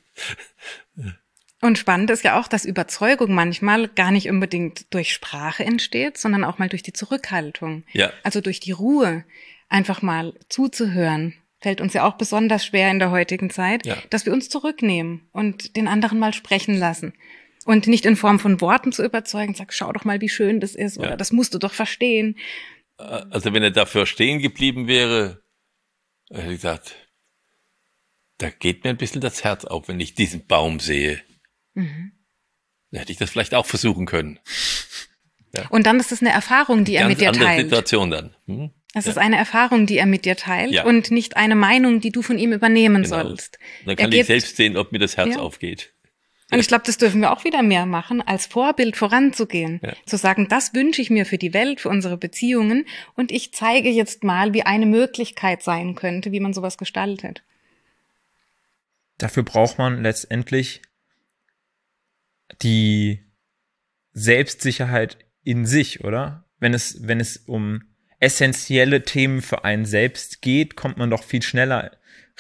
Und 1.61 1.77
spannend 1.77 2.11
ist 2.11 2.25
ja 2.25 2.41
auch, 2.41 2.49
dass 2.49 2.65
Überzeugung 2.65 3.35
manchmal 3.35 3.89
gar 3.89 4.11
nicht 4.11 4.31
unbedingt 4.31 4.93
durch 4.95 5.13
Sprache 5.13 5.65
entsteht, 5.65 6.17
sondern 6.17 6.45
auch 6.45 6.59
mal 6.59 6.69
durch 6.69 6.83
die 6.83 6.95
Zurückhaltung. 6.95 7.85
Ja. 7.93 8.13
Also 8.23 8.41
durch 8.41 8.61
die 8.61 8.73
Ruhe, 8.73 9.25
einfach 9.69 10.03
mal 10.03 10.35
zuzuhören. 10.49 11.35
Fällt 11.61 11.81
uns 11.81 11.93
ja 11.93 12.07
auch 12.07 12.15
besonders 12.15 12.65
schwer 12.65 12.91
in 12.91 12.99
der 12.99 13.11
heutigen 13.11 13.51
Zeit, 13.51 13.85
ja. 13.85 13.97
dass 14.09 14.25
wir 14.25 14.33
uns 14.33 14.49
zurücknehmen 14.49 15.29
und 15.33 15.77
den 15.77 15.89
anderen 15.89 16.19
mal 16.19 16.33
sprechen 16.33 16.75
lassen. 16.75 17.13
Und 17.67 17.87
nicht 17.87 18.07
in 18.07 18.17
Form 18.17 18.39
von 18.39 18.63
Worten 18.63 18.91
zu 18.91 19.05
überzeugen, 19.05 19.55
sag, 19.55 19.75
schau 19.75 19.93
doch 19.93 20.05
mal, 20.05 20.23
wie 20.23 20.31
schön 20.31 20.61
das 20.61 20.75
ist, 20.75 20.99
oder 20.99 21.17
das 21.19 21.31
musst 21.31 21.53
du 21.53 21.59
doch 21.59 21.75
verstehen. 21.75 22.37
Also 22.97 23.53
wenn 23.53 23.63
er 23.63 23.71
dafür 23.71 24.07
stehen 24.07 24.41
geblieben 24.41 24.89
wäre, 24.89 25.43
er 26.31 26.43
hat 26.45 26.51
gesagt, 26.51 26.97
da 28.39 28.51
geht 28.51 28.85
mir 28.85 28.91
ein 28.91 28.97
bisschen 28.97 29.21
das 29.21 29.45
Herz 29.45 29.65
auf, 29.65 29.89
wenn 29.89 30.01
ich 30.01 30.15
diesen 30.15 30.47
Baum 30.47 30.81
sehe. 30.81 31.21
Mhm. 31.75 32.13
Dann 32.91 33.01
hätte 33.01 33.13
ich 33.13 33.19
das 33.19 33.31
vielleicht 33.31 33.55
auch 33.55 33.67
versuchen 33.67 34.07
können. 34.07 34.39
Ja. 35.53 35.67
Und 35.71 35.85
dann 35.85 35.99
ist 35.99 36.13
es 36.13 36.21
eine 36.21 36.31
Erfahrung, 36.31 36.85
die 36.85 36.95
er 36.95 37.09
mit 37.09 37.21
dir 37.21 37.33
teilt. 37.33 37.63
Situation 37.63 38.09
dann. 38.09 38.37
Hm? 38.47 38.71
Es 38.95 39.07
ja. 39.07 39.11
ist 39.11 39.19
eine 39.19 39.37
Erfahrung, 39.37 39.87
die 39.87 39.99
er 39.99 40.07
mit 40.07 40.25
dir 40.25 40.37
teilt 40.37 40.71
ja. 40.71 40.85
und 40.85 41.11
nicht 41.11 41.37
eine 41.37 41.57
Meinung, 41.57 42.01
die 42.01 42.13
du 42.13 42.23
von 42.23 42.39
ihm 42.39 42.53
übernehmen 42.53 43.03
genau. 43.03 43.17
sollst. 43.17 43.59
Dann 43.85 43.97
kann 43.97 44.13
er 44.13 44.21
ich 44.21 44.27
selbst 44.27 44.57
sehen, 44.57 44.77
ob 44.77 44.93
mir 44.93 45.01
das 45.01 45.17
Herz 45.17 45.37
aufgeht. 45.37 45.93
Und 46.51 46.59
ich 46.59 46.69
glaube, 46.69 46.85
das 46.85 46.99
dürfen 46.99 47.21
wir 47.21 47.33
auch 47.33 47.45
wieder 47.45 47.63
mehr 47.63 47.87
machen, 47.87 48.23
als 48.23 48.47
Vorbild 48.47 48.97
voranzugehen. 48.97 49.81
Ja. 49.83 49.93
Zu 50.07 50.17
sagen, 50.17 50.49
das 50.49 50.75
wünsche 50.75 51.01
ich 51.01 51.11
mir 51.11 51.25
für 51.25 51.39
die 51.39 51.55
Welt, 51.55 51.81
für 51.81 51.89
unsere 51.89 52.17
Beziehungen 52.17 52.87
und 53.15 53.31
ich 53.31 53.53
zeige 53.53 53.89
jetzt 53.89 54.25
mal, 54.25 54.53
wie 54.53 54.65
eine 54.65 54.87
Möglichkeit 54.87 55.63
sein 55.63 55.95
könnte, 55.95 56.33
wie 56.33 56.41
man 56.41 56.53
sowas 56.53 56.77
gestaltet. 56.77 57.43
Dafür 59.19 59.43
braucht 59.43 59.79
man 59.79 60.03
letztendlich 60.03 60.83
die 62.63 63.21
Selbstsicherheit 64.13 65.19
in 65.45 65.67
sich, 65.67 66.05
oder? 66.05 66.45
Wenn 66.59 66.75
es, 66.75 67.07
wenn 67.07 67.21
es 67.21 67.37
um 67.37 67.83
essentielle 68.19 69.03
Themen 69.03 69.41
für 69.41 69.65
einen 69.65 69.85
selbst 69.85 70.43
geht, 70.43 70.77
kommt 70.77 70.99
man 70.99 71.11
doch 71.11 71.23
viel 71.23 71.43
schneller, 71.43 71.93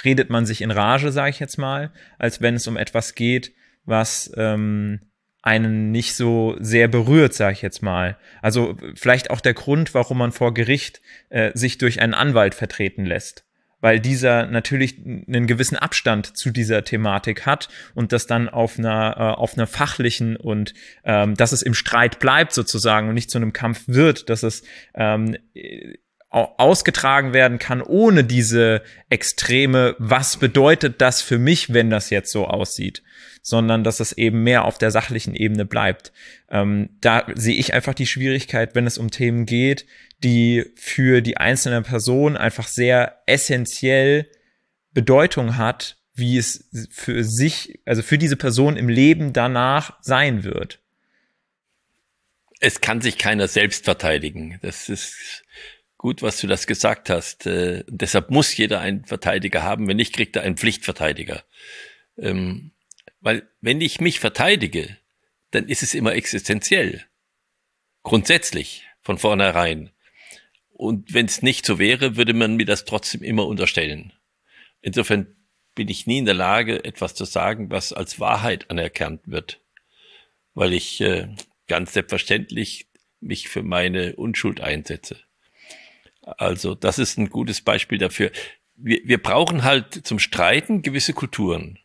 redet 0.04 0.30
man 0.30 0.46
sich 0.46 0.62
in 0.62 0.70
Rage, 0.70 1.12
sage 1.12 1.30
ich 1.30 1.40
jetzt 1.40 1.58
mal, 1.58 1.92
als 2.18 2.40
wenn 2.40 2.54
es 2.54 2.66
um 2.66 2.76
etwas 2.76 3.14
geht, 3.14 3.52
was 3.90 4.32
ähm, 4.36 5.00
einen 5.42 5.90
nicht 5.90 6.14
so 6.14 6.56
sehr 6.60 6.88
berührt, 6.88 7.34
sage 7.34 7.52
ich 7.52 7.62
jetzt 7.62 7.82
mal. 7.82 8.16
Also 8.40 8.76
vielleicht 8.94 9.30
auch 9.30 9.40
der 9.40 9.54
Grund, 9.54 9.94
warum 9.94 10.18
man 10.18 10.32
vor 10.32 10.54
Gericht 10.54 11.02
äh, 11.28 11.50
sich 11.54 11.76
durch 11.76 12.00
einen 12.00 12.14
Anwalt 12.14 12.54
vertreten 12.54 13.04
lässt 13.04 13.44
weil 13.80 14.00
dieser 14.00 14.46
natürlich 14.46 14.98
einen 14.98 15.46
gewissen 15.46 15.76
Abstand 15.76 16.36
zu 16.36 16.50
dieser 16.50 16.84
Thematik 16.84 17.46
hat 17.46 17.68
und 17.94 18.12
das 18.12 18.26
dann 18.26 18.48
auf 18.48 18.78
einer 18.78 19.16
äh, 19.16 19.40
auf 19.40 19.54
einer 19.54 19.66
fachlichen 19.66 20.36
und 20.36 20.74
ähm, 21.04 21.34
dass 21.34 21.52
es 21.52 21.62
im 21.62 21.74
Streit 21.74 22.18
bleibt 22.18 22.52
sozusagen 22.52 23.08
und 23.08 23.14
nicht 23.14 23.30
zu 23.30 23.38
einem 23.38 23.52
Kampf 23.52 23.84
wird, 23.86 24.28
dass 24.28 24.42
es 24.42 24.62
ähm, 24.94 25.36
ausgetragen 26.30 27.32
werden 27.32 27.58
kann, 27.58 27.82
ohne 27.82 28.22
diese 28.22 28.82
extreme, 29.08 29.96
was 29.98 30.36
bedeutet 30.36 31.00
das 31.00 31.22
für 31.22 31.38
mich, 31.38 31.72
wenn 31.72 31.90
das 31.90 32.10
jetzt 32.10 32.30
so 32.30 32.46
aussieht, 32.46 33.02
sondern 33.42 33.82
dass 33.82 33.98
es 33.98 34.12
eben 34.12 34.44
mehr 34.44 34.64
auf 34.64 34.78
der 34.78 34.92
sachlichen 34.92 35.34
Ebene 35.34 35.64
bleibt. 35.64 36.12
Ähm, 36.48 36.90
da 37.00 37.26
sehe 37.34 37.56
ich 37.56 37.74
einfach 37.74 37.94
die 37.94 38.06
Schwierigkeit, 38.06 38.76
wenn 38.76 38.86
es 38.86 38.96
um 38.96 39.10
Themen 39.10 39.44
geht, 39.44 39.86
die 40.22 40.66
für 40.76 41.20
die 41.20 41.36
einzelne 41.36 41.82
Person 41.82 42.36
einfach 42.36 42.68
sehr 42.68 43.22
essentiell 43.26 44.30
Bedeutung 44.92 45.56
hat, 45.56 45.96
wie 46.14 46.38
es 46.38 46.68
für 46.90 47.24
sich, 47.24 47.80
also 47.86 48.02
für 48.02 48.18
diese 48.18 48.36
Person 48.36 48.76
im 48.76 48.88
Leben 48.88 49.32
danach 49.32 49.98
sein 50.00 50.44
wird. 50.44 50.80
Es 52.60 52.80
kann 52.80 53.00
sich 53.00 53.18
keiner 53.18 53.48
selbst 53.48 53.84
verteidigen. 53.84 54.58
Das 54.62 54.88
ist 54.88 55.42
gut, 56.00 56.22
was 56.22 56.40
du 56.40 56.46
das 56.46 56.66
gesagt 56.66 57.10
hast. 57.10 57.46
Äh, 57.46 57.84
deshalb 57.86 58.30
muss 58.30 58.56
jeder 58.56 58.80
einen 58.80 59.04
Verteidiger 59.04 59.62
haben. 59.62 59.86
Wenn 59.86 59.98
nicht, 59.98 60.14
kriegt 60.14 60.34
er 60.34 60.42
einen 60.42 60.56
Pflichtverteidiger. 60.56 61.44
Ähm, 62.16 62.72
weil 63.20 63.46
wenn 63.60 63.82
ich 63.82 64.00
mich 64.00 64.18
verteidige, 64.18 64.96
dann 65.50 65.68
ist 65.68 65.82
es 65.82 65.92
immer 65.92 66.14
existenziell. 66.14 67.04
Grundsätzlich, 68.02 68.86
von 69.02 69.18
vornherein. 69.18 69.90
Und 70.70 71.12
wenn 71.12 71.26
es 71.26 71.42
nicht 71.42 71.66
so 71.66 71.78
wäre, 71.78 72.16
würde 72.16 72.32
man 72.32 72.56
mir 72.56 72.64
das 72.64 72.86
trotzdem 72.86 73.22
immer 73.22 73.46
unterstellen. 73.46 74.14
Insofern 74.80 75.36
bin 75.74 75.88
ich 75.88 76.06
nie 76.06 76.20
in 76.20 76.24
der 76.24 76.32
Lage, 76.32 76.82
etwas 76.82 77.14
zu 77.14 77.26
sagen, 77.26 77.70
was 77.70 77.92
als 77.92 78.18
Wahrheit 78.18 78.70
anerkannt 78.70 79.20
wird. 79.26 79.60
Weil 80.54 80.72
ich 80.72 81.02
äh, 81.02 81.28
ganz 81.68 81.92
selbstverständlich 81.92 82.88
mich 83.20 83.50
für 83.50 83.62
meine 83.62 84.16
Unschuld 84.16 84.62
einsetze. 84.62 85.18
Also 86.22 86.74
das 86.74 86.98
ist 86.98 87.18
ein 87.18 87.30
gutes 87.30 87.60
Beispiel 87.60 87.98
dafür. 87.98 88.30
Wir, 88.76 89.00
wir 89.04 89.22
brauchen 89.22 89.64
halt 89.64 90.06
zum 90.06 90.18
Streiten 90.18 90.82
gewisse 90.82 91.12
Kulturen. 91.12 91.78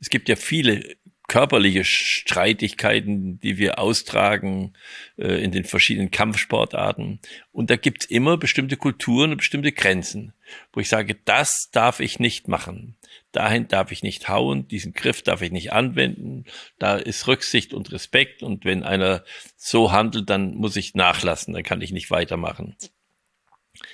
Es 0.00 0.10
gibt 0.10 0.28
ja 0.28 0.36
viele 0.36 0.96
körperliche 1.28 1.84
Streitigkeiten, 1.84 3.40
die 3.40 3.56
wir 3.56 3.78
austragen 3.78 4.74
äh, 5.16 5.42
in 5.42 5.50
den 5.50 5.64
verschiedenen 5.64 6.10
Kampfsportarten. 6.10 7.20
Und 7.52 7.70
da 7.70 7.76
gibt's 7.76 8.04
immer 8.04 8.36
bestimmte 8.36 8.76
Kulturen 8.76 9.30
und 9.30 9.38
bestimmte 9.38 9.72
Grenzen, 9.72 10.34
wo 10.72 10.80
ich 10.80 10.90
sage, 10.90 11.16
das 11.24 11.70
darf 11.70 12.00
ich 12.00 12.18
nicht 12.18 12.48
machen. 12.48 12.96
Dahin 13.30 13.66
darf 13.66 13.92
ich 13.92 14.02
nicht 14.02 14.28
hauen, 14.28 14.68
diesen 14.68 14.92
Griff 14.92 15.22
darf 15.22 15.40
ich 15.40 15.52
nicht 15.52 15.72
anwenden. 15.72 16.44
Da 16.78 16.96
ist 16.96 17.26
Rücksicht 17.26 17.72
und 17.72 17.92
Respekt. 17.92 18.42
Und 18.42 18.66
wenn 18.66 18.82
einer 18.82 19.24
so 19.56 19.90
handelt, 19.90 20.28
dann 20.28 20.54
muss 20.54 20.76
ich 20.76 20.94
nachlassen, 20.94 21.54
dann 21.54 21.62
kann 21.62 21.80
ich 21.80 21.92
nicht 21.92 22.10
weitermachen. 22.10 22.76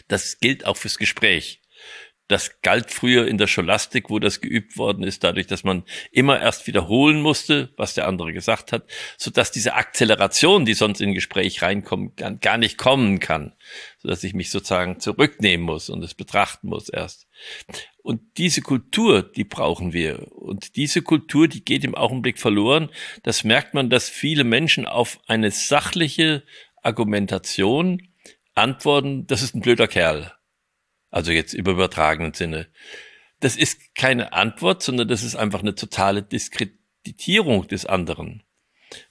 Das 0.09 0.41
gilt 0.41 0.67
auch 0.67 0.77
fürs 0.77 0.99
Gespräch. 0.99 1.63
Das 2.29 2.61
galt 2.61 2.91
früher 2.91 3.27
in 3.27 3.39
der 3.39 3.47
Scholastik, 3.47 4.11
wo 4.11 4.19
das 4.19 4.43
geübt 4.43 4.77
worden 4.77 5.03
ist, 5.03 5.25
dadurch, 5.25 5.47
dass 5.47 5.65
man 5.65 5.85
immer 6.13 6.39
erst 6.39 6.67
wiederholen 6.67 7.23
musste, 7.23 7.73
was 7.79 7.95
der 7.95 8.07
andere 8.07 8.35
gesagt 8.35 8.71
hat, 8.71 8.87
so 9.17 9.31
dass 9.31 9.51
diese 9.51 9.73
Akzeleration, 9.73 10.67
die 10.67 10.75
sonst 10.75 11.01
in 11.01 11.15
Gespräch 11.15 11.63
reinkommt, 11.63 12.19
gar 12.43 12.59
nicht 12.59 12.77
kommen 12.77 13.19
kann, 13.19 13.55
so 13.97 14.09
dass 14.09 14.25
ich 14.25 14.35
mich 14.35 14.51
sozusagen 14.51 15.01
zurücknehmen 15.01 15.65
muss 15.65 15.89
und 15.89 16.05
es 16.05 16.13
betrachten 16.13 16.69
muss 16.69 16.91
erst. 16.91 17.27
Und 18.03 18.21
diese 18.37 18.61
Kultur, 18.61 19.23
die 19.23 19.45
brauchen 19.45 19.95
wir. 19.95 20.31
Und 20.33 20.77
diese 20.77 21.01
Kultur, 21.01 21.49
die 21.49 21.65
geht 21.65 21.83
im 21.83 21.95
Augenblick 21.95 22.39
verloren. 22.39 22.91
Das 23.23 23.43
merkt 23.43 23.73
man, 23.73 23.89
dass 23.89 24.11
viele 24.11 24.45
Menschen 24.45 24.87
auf 24.87 25.19
eine 25.27 25.51
sachliche 25.51 26.43
Argumentation 26.83 28.03
antworten, 28.59 29.27
das 29.27 29.43
ist 29.43 29.55
ein 29.55 29.61
blöder 29.61 29.89
Kerl. 29.89 30.33
Also 31.11 31.33
jetzt 31.33 31.55
im 31.55 31.67
übertragenen 31.67 32.35
Sinne. 32.35 32.69
Das 33.41 33.57
ist 33.57 33.95
keine 33.95 34.33
Antwort, 34.33 34.83
sondern 34.83 35.09
das 35.09 35.23
ist 35.23 35.37
einfach 35.37 35.61
eine 35.61 35.75
totale 35.75 36.23
Diskreditierung 36.23 37.67
des 37.69 37.87
anderen. 37.87 38.43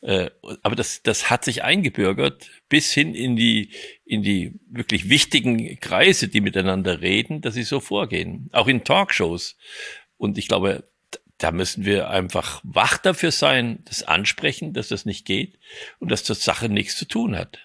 Äh, 0.01 0.32
aber 0.63 0.75
das, 0.75 1.04
das 1.04 1.30
hat 1.30 1.46
sich 1.46 1.63
eingebürgert 1.63 2.50
bis 2.68 2.92
hin 2.92 3.13
in 3.13 3.36
die, 3.36 3.72
in 4.06 4.24
die 4.24 4.60
wirklich 4.70 5.10
wichtigen 5.10 5.80
Kreise, 5.80 6.27
die 6.27 6.42
miteinander 6.42 7.01
reden, 7.01 7.42
dass 7.42 7.54
sie 7.54 7.63
so 7.63 7.80
vorgehen. 7.80 8.50
Auch 8.54 8.68
in 8.68 8.84
Talkshows. 8.84 9.56
Und 10.18 10.38
ich 10.38 10.48
glaube, 10.48 10.89
da 11.38 11.51
müssen 11.51 11.86
wir 11.86 12.10
einfach 12.10 12.62
wach 12.63 12.98
dafür 12.98 13.32
sein, 13.32 13.84
das 13.86 14.04
ansprechen, 14.04 14.74
dass 14.74 14.88
das 14.88 15.06
nicht 15.06 15.25
geht 15.25 15.60
und 16.00 16.10
dass 16.10 16.24
das 16.24 16.44
Sache 16.44 16.70
nichts 16.70 16.98
zu 16.98 17.06
tun 17.06 17.36
hat. 17.38 17.60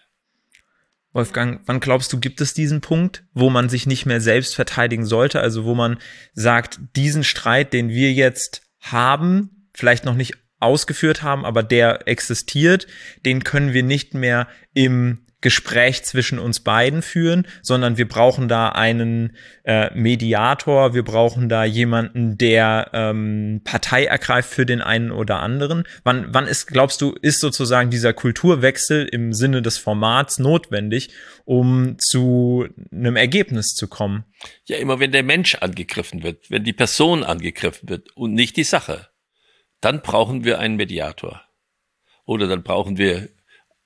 Wolfgang, 1.12 1.60
wann 1.66 1.80
glaubst 1.80 2.12
du, 2.12 2.20
gibt 2.20 2.40
es 2.40 2.54
diesen 2.54 2.80
Punkt, 2.80 3.24
wo 3.34 3.50
man 3.50 3.68
sich 3.68 3.86
nicht 3.86 4.06
mehr 4.06 4.20
selbst 4.20 4.54
verteidigen 4.54 5.04
sollte? 5.04 5.40
Also 5.40 5.64
wo 5.64 5.74
man 5.74 5.98
sagt, 6.32 6.80
diesen 6.96 7.22
Streit, 7.22 7.72
den 7.72 7.90
wir 7.90 8.12
jetzt 8.12 8.62
haben, 8.80 9.68
vielleicht 9.74 10.04
noch 10.04 10.14
nicht 10.14 10.34
ausgeführt 10.58 11.22
haben, 11.22 11.44
aber 11.44 11.62
der 11.62 12.08
existiert, 12.08 12.86
den 13.26 13.44
können 13.44 13.74
wir 13.74 13.82
nicht 13.82 14.14
mehr 14.14 14.48
im 14.72 15.26
Gespräch 15.42 16.04
zwischen 16.04 16.38
uns 16.38 16.60
beiden 16.60 17.02
führen, 17.02 17.46
sondern 17.60 17.98
wir 17.98 18.08
brauchen 18.08 18.48
da 18.48 18.70
einen 18.70 19.36
äh, 19.64 19.94
Mediator, 19.94 20.94
wir 20.94 21.04
brauchen 21.04 21.48
da 21.48 21.64
jemanden, 21.64 22.38
der 22.38 22.90
ähm, 22.92 23.60
Partei 23.64 24.06
ergreift 24.06 24.48
für 24.48 24.64
den 24.64 24.80
einen 24.80 25.10
oder 25.10 25.40
anderen. 25.40 25.84
Wann, 26.04 26.26
wann 26.30 26.46
ist, 26.46 26.66
glaubst 26.66 27.00
du, 27.00 27.12
ist 27.20 27.40
sozusagen 27.40 27.90
dieser 27.90 28.12
Kulturwechsel 28.12 29.06
im 29.06 29.32
Sinne 29.32 29.60
des 29.60 29.78
Formats 29.78 30.38
notwendig, 30.38 31.10
um 31.44 31.98
zu 31.98 32.66
einem 32.90 33.16
Ergebnis 33.16 33.74
zu 33.74 33.88
kommen? 33.88 34.24
Ja, 34.64 34.78
immer 34.78 35.00
wenn 35.00 35.12
der 35.12 35.22
Mensch 35.22 35.56
angegriffen 35.56 36.22
wird, 36.22 36.50
wenn 36.50 36.64
die 36.64 36.72
Person 36.72 37.24
angegriffen 37.24 37.88
wird 37.88 38.16
und 38.16 38.32
nicht 38.32 38.56
die 38.56 38.64
Sache, 38.64 39.08
dann 39.80 40.00
brauchen 40.00 40.44
wir 40.44 40.58
einen 40.58 40.76
Mediator. 40.76 41.42
Oder 42.24 42.46
dann 42.46 42.62
brauchen 42.62 42.98
wir 42.98 43.28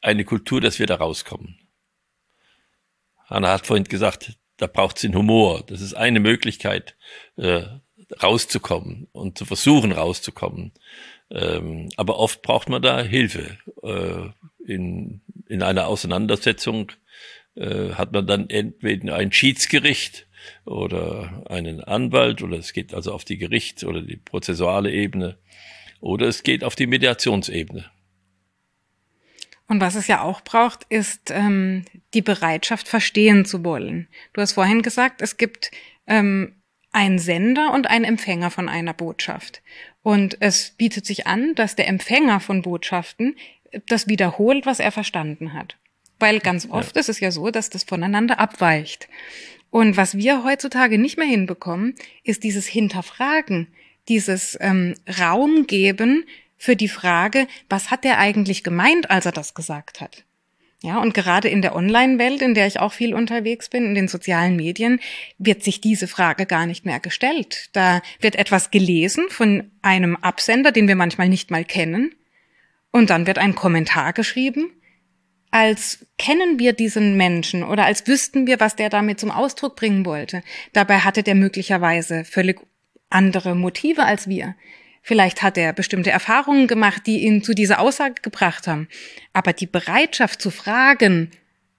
eine 0.06 0.24
Kultur, 0.24 0.60
dass 0.60 0.78
wir 0.78 0.86
da 0.86 0.96
rauskommen. 0.96 1.58
Hanna 3.26 3.50
hat 3.50 3.66
vorhin 3.66 3.84
gesagt, 3.84 4.38
da 4.56 4.68
braucht 4.68 4.96
es 4.96 5.02
den 5.02 5.16
Humor. 5.16 5.64
Das 5.66 5.80
ist 5.80 5.94
eine 5.94 6.20
Möglichkeit, 6.20 6.96
äh, 7.36 7.64
rauszukommen 8.22 9.08
und 9.12 9.36
zu 9.36 9.44
versuchen 9.44 9.92
rauszukommen. 9.92 10.72
Ähm, 11.30 11.88
aber 11.96 12.18
oft 12.18 12.42
braucht 12.42 12.68
man 12.68 12.82
da 12.82 13.02
Hilfe. 13.02 13.58
Äh, 13.82 14.30
in, 14.64 15.22
in 15.48 15.62
einer 15.62 15.88
Auseinandersetzung 15.88 16.92
äh, 17.56 17.90
hat 17.90 18.12
man 18.12 18.26
dann 18.28 18.48
entweder 18.48 19.16
ein 19.16 19.32
Schiedsgericht 19.32 20.28
oder 20.64 21.42
einen 21.50 21.82
Anwalt 21.82 22.42
oder 22.42 22.58
es 22.58 22.72
geht 22.72 22.94
also 22.94 23.12
auf 23.12 23.24
die 23.24 23.38
Gerichts- 23.38 23.84
oder 23.84 24.02
die 24.02 24.16
prozessuale 24.16 24.92
Ebene 24.92 25.36
oder 26.00 26.28
es 26.28 26.44
geht 26.44 26.62
auf 26.62 26.76
die 26.76 26.86
Mediationsebene. 26.86 27.90
Und 29.68 29.80
was 29.80 29.94
es 29.94 30.06
ja 30.06 30.22
auch 30.22 30.42
braucht, 30.42 30.84
ist 30.88 31.30
ähm, 31.30 31.84
die 32.14 32.22
Bereitschaft, 32.22 32.88
verstehen 32.88 33.44
zu 33.44 33.64
wollen. 33.64 34.08
Du 34.32 34.40
hast 34.40 34.52
vorhin 34.52 34.82
gesagt, 34.82 35.22
es 35.22 35.36
gibt 35.36 35.70
ähm, 36.06 36.54
einen 36.92 37.18
Sender 37.18 37.72
und 37.72 37.88
einen 37.88 38.04
Empfänger 38.04 38.50
von 38.50 38.68
einer 38.68 38.94
Botschaft. 38.94 39.62
Und 40.02 40.36
es 40.40 40.70
bietet 40.70 41.04
sich 41.04 41.26
an, 41.26 41.54
dass 41.56 41.74
der 41.74 41.88
Empfänger 41.88 42.38
von 42.40 42.62
Botschaften 42.62 43.36
das 43.88 44.06
wiederholt, 44.06 44.66
was 44.66 44.78
er 44.78 44.92
verstanden 44.92 45.52
hat. 45.52 45.76
Weil 46.18 46.38
ganz 46.38 46.68
oft 46.70 46.94
ja. 46.94 47.00
ist 47.00 47.08
es 47.08 47.20
ja 47.20 47.30
so, 47.30 47.50
dass 47.50 47.68
das 47.68 47.84
voneinander 47.84 48.38
abweicht. 48.38 49.08
Und 49.70 49.96
was 49.96 50.16
wir 50.16 50.44
heutzutage 50.44 50.96
nicht 50.96 51.18
mehr 51.18 51.26
hinbekommen, 51.26 51.96
ist 52.22 52.44
dieses 52.44 52.66
Hinterfragen, 52.66 53.68
dieses 54.08 54.56
ähm, 54.60 54.94
Raum 55.20 55.66
geben 55.66 56.24
für 56.56 56.76
die 56.76 56.88
Frage, 56.88 57.46
was 57.68 57.90
hat 57.90 58.04
der 58.04 58.18
eigentlich 58.18 58.64
gemeint, 58.64 59.10
als 59.10 59.26
er 59.26 59.32
das 59.32 59.54
gesagt 59.54 60.00
hat? 60.00 60.24
Ja, 60.82 61.00
und 61.00 61.14
gerade 61.14 61.48
in 61.48 61.62
der 61.62 61.74
Online-Welt, 61.74 62.42
in 62.42 62.54
der 62.54 62.66
ich 62.66 62.80
auch 62.80 62.92
viel 62.92 63.14
unterwegs 63.14 63.70
bin, 63.70 63.86
in 63.86 63.94
den 63.94 64.08
sozialen 64.08 64.56
Medien, 64.56 65.00
wird 65.38 65.64
sich 65.64 65.80
diese 65.80 66.06
Frage 66.06 66.44
gar 66.46 66.66
nicht 66.66 66.84
mehr 66.84 67.00
gestellt. 67.00 67.70
Da 67.72 68.02
wird 68.20 68.36
etwas 68.36 68.70
gelesen 68.70 69.24
von 69.30 69.70
einem 69.82 70.16
Absender, 70.16 70.72
den 70.72 70.86
wir 70.86 70.94
manchmal 70.94 71.28
nicht 71.28 71.50
mal 71.50 71.64
kennen, 71.64 72.14
und 72.92 73.10
dann 73.10 73.26
wird 73.26 73.38
ein 73.38 73.54
Kommentar 73.54 74.12
geschrieben, 74.12 74.70
als 75.50 76.06
kennen 76.18 76.58
wir 76.58 76.72
diesen 76.72 77.16
Menschen 77.16 77.62
oder 77.62 77.84
als 77.84 78.06
wüssten 78.06 78.46
wir, 78.46 78.58
was 78.58 78.76
der 78.76 78.88
damit 78.88 79.20
zum 79.20 79.30
Ausdruck 79.30 79.76
bringen 79.76 80.06
wollte. 80.06 80.42
Dabei 80.72 81.00
hatte 81.00 81.22
der 81.22 81.34
möglicherweise 81.34 82.24
völlig 82.24 82.60
andere 83.10 83.54
Motive 83.54 84.04
als 84.04 84.28
wir. 84.28 84.54
Vielleicht 85.06 85.40
hat 85.40 85.56
er 85.56 85.72
bestimmte 85.72 86.10
Erfahrungen 86.10 86.66
gemacht, 86.66 87.02
die 87.06 87.22
ihn 87.24 87.40
zu 87.40 87.54
dieser 87.54 87.78
Aussage 87.78 88.20
gebracht 88.22 88.66
haben. 88.66 88.88
Aber 89.32 89.52
die 89.52 89.68
Bereitschaft 89.68 90.42
zu 90.42 90.50
fragen 90.50 91.30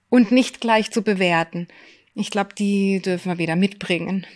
und 0.08 0.32
nicht 0.32 0.62
gleich 0.62 0.90
zu 0.92 1.02
bewerten, 1.02 1.68
ich 2.14 2.30
glaube, 2.30 2.54
die 2.54 3.02
dürfen 3.02 3.30
wir 3.30 3.36
wieder 3.36 3.54
mitbringen. 3.54 4.26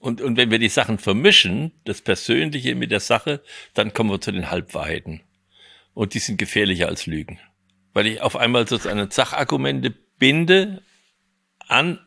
Und, 0.00 0.20
und 0.20 0.36
wenn 0.36 0.50
wir 0.50 0.58
die 0.58 0.68
Sachen 0.68 0.98
vermischen, 0.98 1.70
das 1.84 2.02
Persönliche 2.02 2.74
mit 2.74 2.90
der 2.90 2.98
Sache, 2.98 3.40
dann 3.72 3.94
kommen 3.94 4.10
wir 4.10 4.20
zu 4.20 4.32
den 4.32 4.50
Halbwahrheiten. 4.50 5.20
Und 5.94 6.14
die 6.14 6.18
sind 6.18 6.36
gefährlicher 6.36 6.88
als 6.88 7.06
Lügen. 7.06 7.38
Weil 7.92 8.08
ich 8.08 8.20
auf 8.20 8.34
einmal 8.34 8.66
sozusagen 8.66 9.12
Sachargumente 9.12 9.94
binde 10.18 10.82
an 11.60 12.00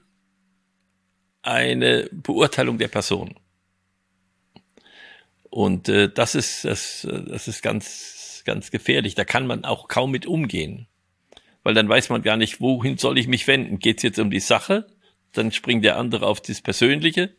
eine 1.41 2.09
Beurteilung 2.11 2.79
der 2.79 2.89
Person. 2.89 3.33
Und 5.49 5.89
äh, 5.89 6.09
das 6.11 6.35
ist 6.35 6.65
das, 6.65 7.07
das 7.09 7.47
ist 7.47 7.61
ganz 7.61 8.43
ganz 8.45 8.71
gefährlich. 8.71 9.15
Da 9.15 9.25
kann 9.25 9.47
man 9.47 9.65
auch 9.65 9.87
kaum 9.87 10.11
mit 10.11 10.25
umgehen, 10.25 10.87
weil 11.63 11.73
dann 11.73 11.89
weiß 11.89 12.09
man 12.09 12.21
gar 12.21 12.37
nicht, 12.37 12.61
wohin 12.61 12.97
soll 12.97 13.17
ich 13.17 13.27
mich 13.27 13.47
wenden. 13.47 13.79
Geht 13.79 13.97
es 13.97 14.03
jetzt 14.03 14.19
um 14.19 14.31
die 14.31 14.39
Sache? 14.39 14.87
Dann 15.33 15.51
springt 15.51 15.83
der 15.83 15.97
andere 15.97 16.25
auf 16.25 16.41
das 16.41 16.61
Persönliche. 16.61 17.35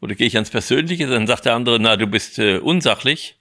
Oder 0.00 0.14
gehe 0.14 0.26
ich 0.26 0.36
ans 0.36 0.50
Persönliche? 0.50 1.06
Dann 1.06 1.26
sagt 1.26 1.44
der 1.44 1.54
andere, 1.54 1.78
na, 1.78 1.96
du 1.96 2.06
bist 2.06 2.38
äh, 2.38 2.58
unsachlich. 2.58 3.38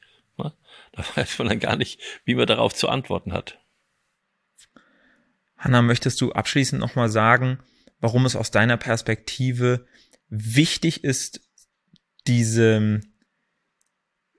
Da 0.98 1.04
weiß 1.16 1.40
man 1.40 1.50
dann 1.50 1.60
gar 1.60 1.76
nicht, 1.76 2.00
wie 2.26 2.36
man 2.36 2.48
darauf 2.48 2.74
zu 2.74 2.90
antworten 2.90 3.34
hat. 3.34 3.60
Hanna, 5.58 5.82
möchtest 5.82 6.20
du 6.22 6.32
abschließend 6.32 6.80
nochmal 6.80 7.10
sagen, 7.10 7.60
warum 8.00 8.26
es 8.26 8.36
aus 8.36 8.52
deiner 8.52 8.78
Perspektive 8.78 9.88
wichtig 10.30 11.04
ist, 11.04 11.42
diese 12.28 13.02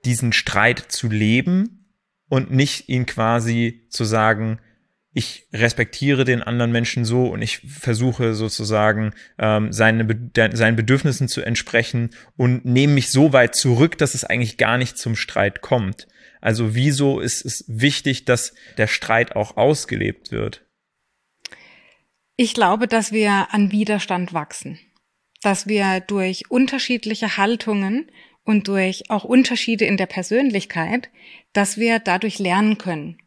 diesen 0.05 0.33
Streit 0.33 0.79
zu 0.89 1.09
leben 1.09 1.93
und 2.29 2.51
nicht 2.51 2.89
ihn 2.89 3.07
quasi 3.07 3.87
zu 3.91 4.05
sagen, 4.05 4.61
ich 5.13 5.49
respektiere 5.53 6.25
den 6.25 6.43
anderen 6.43 6.71
Menschen 6.71 7.05
so 7.05 7.27
und 7.27 7.43
ich 7.43 7.59
versuche 7.59 8.35
sozusagen 8.35 9.13
ähm, 9.39 9.73
seine, 9.73 10.07
seinen 10.53 10.77
Bedürfnissen 10.77 11.29
zu 11.29 11.43
entsprechen 11.43 12.11
und 12.37 12.65
nehme 12.65 12.95
mich 12.95 13.11
so 13.11 13.33
weit 13.33 13.57
zurück, 13.57 13.99
dass 13.99 14.15
es 14.15 14.25
eigentlich 14.25 14.59
gar 14.59 14.79
nicht 14.79 14.99
zum 14.99 15.17
Streit 15.17 15.61
kommt. 15.61 16.07
Also 16.41 16.75
wieso 16.75 17.21
ist 17.21 17.45
es 17.45 17.65
wichtig, 17.67 18.27
dass 18.27 18.55
der 18.77 18.87
Streit 18.87 19.35
auch 19.35 19.57
ausgelebt 19.57 20.31
wird? 20.31 20.65
Ich 22.37 22.55
glaube, 22.55 22.87
dass 22.87 23.11
wir 23.11 23.49
an 23.51 23.73
Widerstand 23.73 24.33
wachsen, 24.33 24.79
dass 25.43 25.67
wir 25.67 26.01
durch 26.01 26.49
unterschiedliche 26.51 27.37
Haltungen 27.37 28.09
und 28.49 28.67
durch 28.67 29.11
auch 29.11 29.25
Unterschiede 29.25 29.85
in 29.85 29.99
der 29.99 30.07
Persönlichkeit, 30.07 31.11
dass 31.53 31.77
wir 31.77 31.99
dadurch 31.99 32.39
lernen 32.39 32.79
können. 32.79 33.19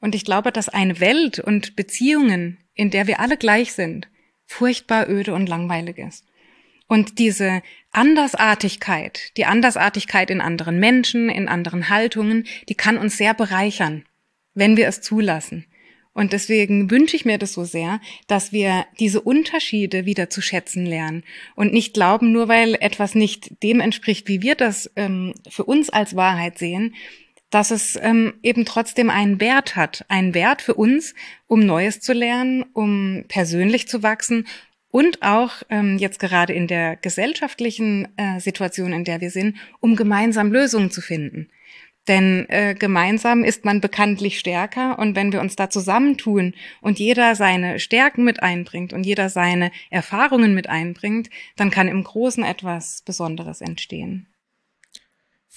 Und 0.00 0.16
ich 0.16 0.24
glaube, 0.24 0.50
dass 0.50 0.68
eine 0.68 0.98
Welt 0.98 1.38
und 1.38 1.76
Beziehungen, 1.76 2.58
in 2.74 2.90
der 2.90 3.06
wir 3.06 3.20
alle 3.20 3.36
gleich 3.36 3.72
sind, 3.72 4.08
furchtbar 4.46 5.08
öde 5.08 5.32
und 5.32 5.48
langweilig 5.48 5.98
ist. 5.98 6.26
Und 6.88 7.20
diese 7.20 7.62
Andersartigkeit, 7.92 9.36
die 9.36 9.44
Andersartigkeit 9.44 10.28
in 10.28 10.40
anderen 10.40 10.80
Menschen, 10.80 11.28
in 11.28 11.46
anderen 11.46 11.88
Haltungen, 11.88 12.44
die 12.68 12.74
kann 12.74 12.98
uns 12.98 13.16
sehr 13.16 13.32
bereichern, 13.32 14.04
wenn 14.54 14.76
wir 14.76 14.88
es 14.88 15.02
zulassen. 15.02 15.66
Und 16.14 16.32
deswegen 16.32 16.90
wünsche 16.90 17.16
ich 17.16 17.24
mir 17.24 17.38
das 17.38 17.52
so 17.52 17.64
sehr, 17.64 18.00
dass 18.28 18.52
wir 18.52 18.86
diese 19.00 19.20
Unterschiede 19.20 20.06
wieder 20.06 20.30
zu 20.30 20.40
schätzen 20.40 20.86
lernen 20.86 21.24
und 21.56 21.72
nicht 21.72 21.92
glauben, 21.92 22.30
nur 22.30 22.48
weil 22.48 22.76
etwas 22.80 23.16
nicht 23.16 23.62
dem 23.62 23.80
entspricht, 23.80 24.28
wie 24.28 24.40
wir 24.40 24.54
das 24.54 24.90
ähm, 24.94 25.34
für 25.48 25.64
uns 25.64 25.90
als 25.90 26.14
Wahrheit 26.14 26.56
sehen, 26.56 26.94
dass 27.50 27.70
es 27.70 27.98
ähm, 28.00 28.34
eben 28.42 28.64
trotzdem 28.64 29.10
einen 29.10 29.40
Wert 29.40 29.76
hat, 29.76 30.04
einen 30.08 30.34
Wert 30.34 30.62
für 30.62 30.74
uns, 30.74 31.14
um 31.46 31.60
Neues 31.60 32.00
zu 32.00 32.12
lernen, 32.12 32.64
um 32.72 33.24
persönlich 33.28 33.88
zu 33.88 34.02
wachsen 34.02 34.46
und 34.90 35.22
auch 35.22 35.64
ähm, 35.70 35.98
jetzt 35.98 36.20
gerade 36.20 36.52
in 36.52 36.68
der 36.68 36.94
gesellschaftlichen 36.94 38.08
äh, 38.16 38.38
Situation, 38.38 38.92
in 38.92 39.02
der 39.02 39.20
wir 39.20 39.30
sind, 39.30 39.56
um 39.80 39.96
gemeinsam 39.96 40.52
Lösungen 40.52 40.92
zu 40.92 41.00
finden. 41.00 41.48
Denn 42.06 42.46
äh, 42.50 42.74
gemeinsam 42.74 43.44
ist 43.44 43.64
man 43.64 43.80
bekanntlich 43.80 44.38
stärker 44.38 44.98
und 44.98 45.16
wenn 45.16 45.32
wir 45.32 45.40
uns 45.40 45.56
da 45.56 45.70
zusammentun 45.70 46.54
und 46.82 46.98
jeder 46.98 47.34
seine 47.34 47.80
Stärken 47.80 48.24
mit 48.24 48.42
einbringt 48.42 48.92
und 48.92 49.04
jeder 49.04 49.30
seine 49.30 49.70
Erfahrungen 49.90 50.54
mit 50.54 50.68
einbringt, 50.68 51.30
dann 51.56 51.70
kann 51.70 51.88
im 51.88 52.04
Großen 52.04 52.44
etwas 52.44 53.02
Besonderes 53.02 53.62
entstehen. 53.62 54.26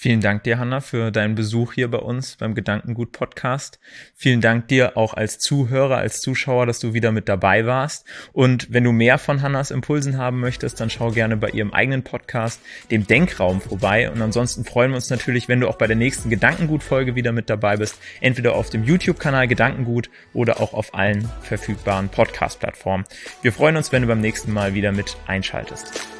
Vielen 0.00 0.20
Dank 0.20 0.44
dir, 0.44 0.60
Hanna, 0.60 0.80
für 0.80 1.10
deinen 1.10 1.34
Besuch 1.34 1.72
hier 1.72 1.90
bei 1.90 1.98
uns 1.98 2.36
beim 2.36 2.54
Gedankengut 2.54 3.10
Podcast. 3.10 3.80
Vielen 4.14 4.40
Dank 4.40 4.68
dir 4.68 4.96
auch 4.96 5.12
als 5.12 5.40
Zuhörer, 5.40 5.96
als 5.96 6.20
Zuschauer, 6.20 6.66
dass 6.66 6.78
du 6.78 6.94
wieder 6.94 7.10
mit 7.10 7.28
dabei 7.28 7.66
warst. 7.66 8.06
Und 8.32 8.72
wenn 8.72 8.84
du 8.84 8.92
mehr 8.92 9.18
von 9.18 9.42
Hannas 9.42 9.72
Impulsen 9.72 10.16
haben 10.16 10.38
möchtest, 10.38 10.78
dann 10.78 10.88
schau 10.88 11.10
gerne 11.10 11.36
bei 11.36 11.50
ihrem 11.50 11.72
eigenen 11.72 12.04
Podcast, 12.04 12.60
dem 12.92 13.08
Denkraum, 13.08 13.60
vorbei. 13.60 14.08
Und 14.08 14.22
ansonsten 14.22 14.64
freuen 14.64 14.92
wir 14.92 14.96
uns 14.98 15.10
natürlich, 15.10 15.48
wenn 15.48 15.58
du 15.58 15.66
auch 15.66 15.78
bei 15.78 15.88
der 15.88 15.96
nächsten 15.96 16.30
Gedankengut-Folge 16.30 17.16
wieder 17.16 17.32
mit 17.32 17.50
dabei 17.50 17.76
bist. 17.76 17.98
Entweder 18.20 18.54
auf 18.54 18.70
dem 18.70 18.84
YouTube-Kanal 18.84 19.48
Gedankengut 19.48 20.10
oder 20.32 20.60
auch 20.60 20.74
auf 20.74 20.94
allen 20.94 21.28
verfügbaren 21.42 22.08
Podcast-Plattformen. 22.08 23.04
Wir 23.42 23.52
freuen 23.52 23.76
uns, 23.76 23.90
wenn 23.90 24.02
du 24.02 24.08
beim 24.08 24.20
nächsten 24.20 24.52
Mal 24.52 24.74
wieder 24.74 24.92
mit 24.92 25.16
einschaltest. 25.26 26.17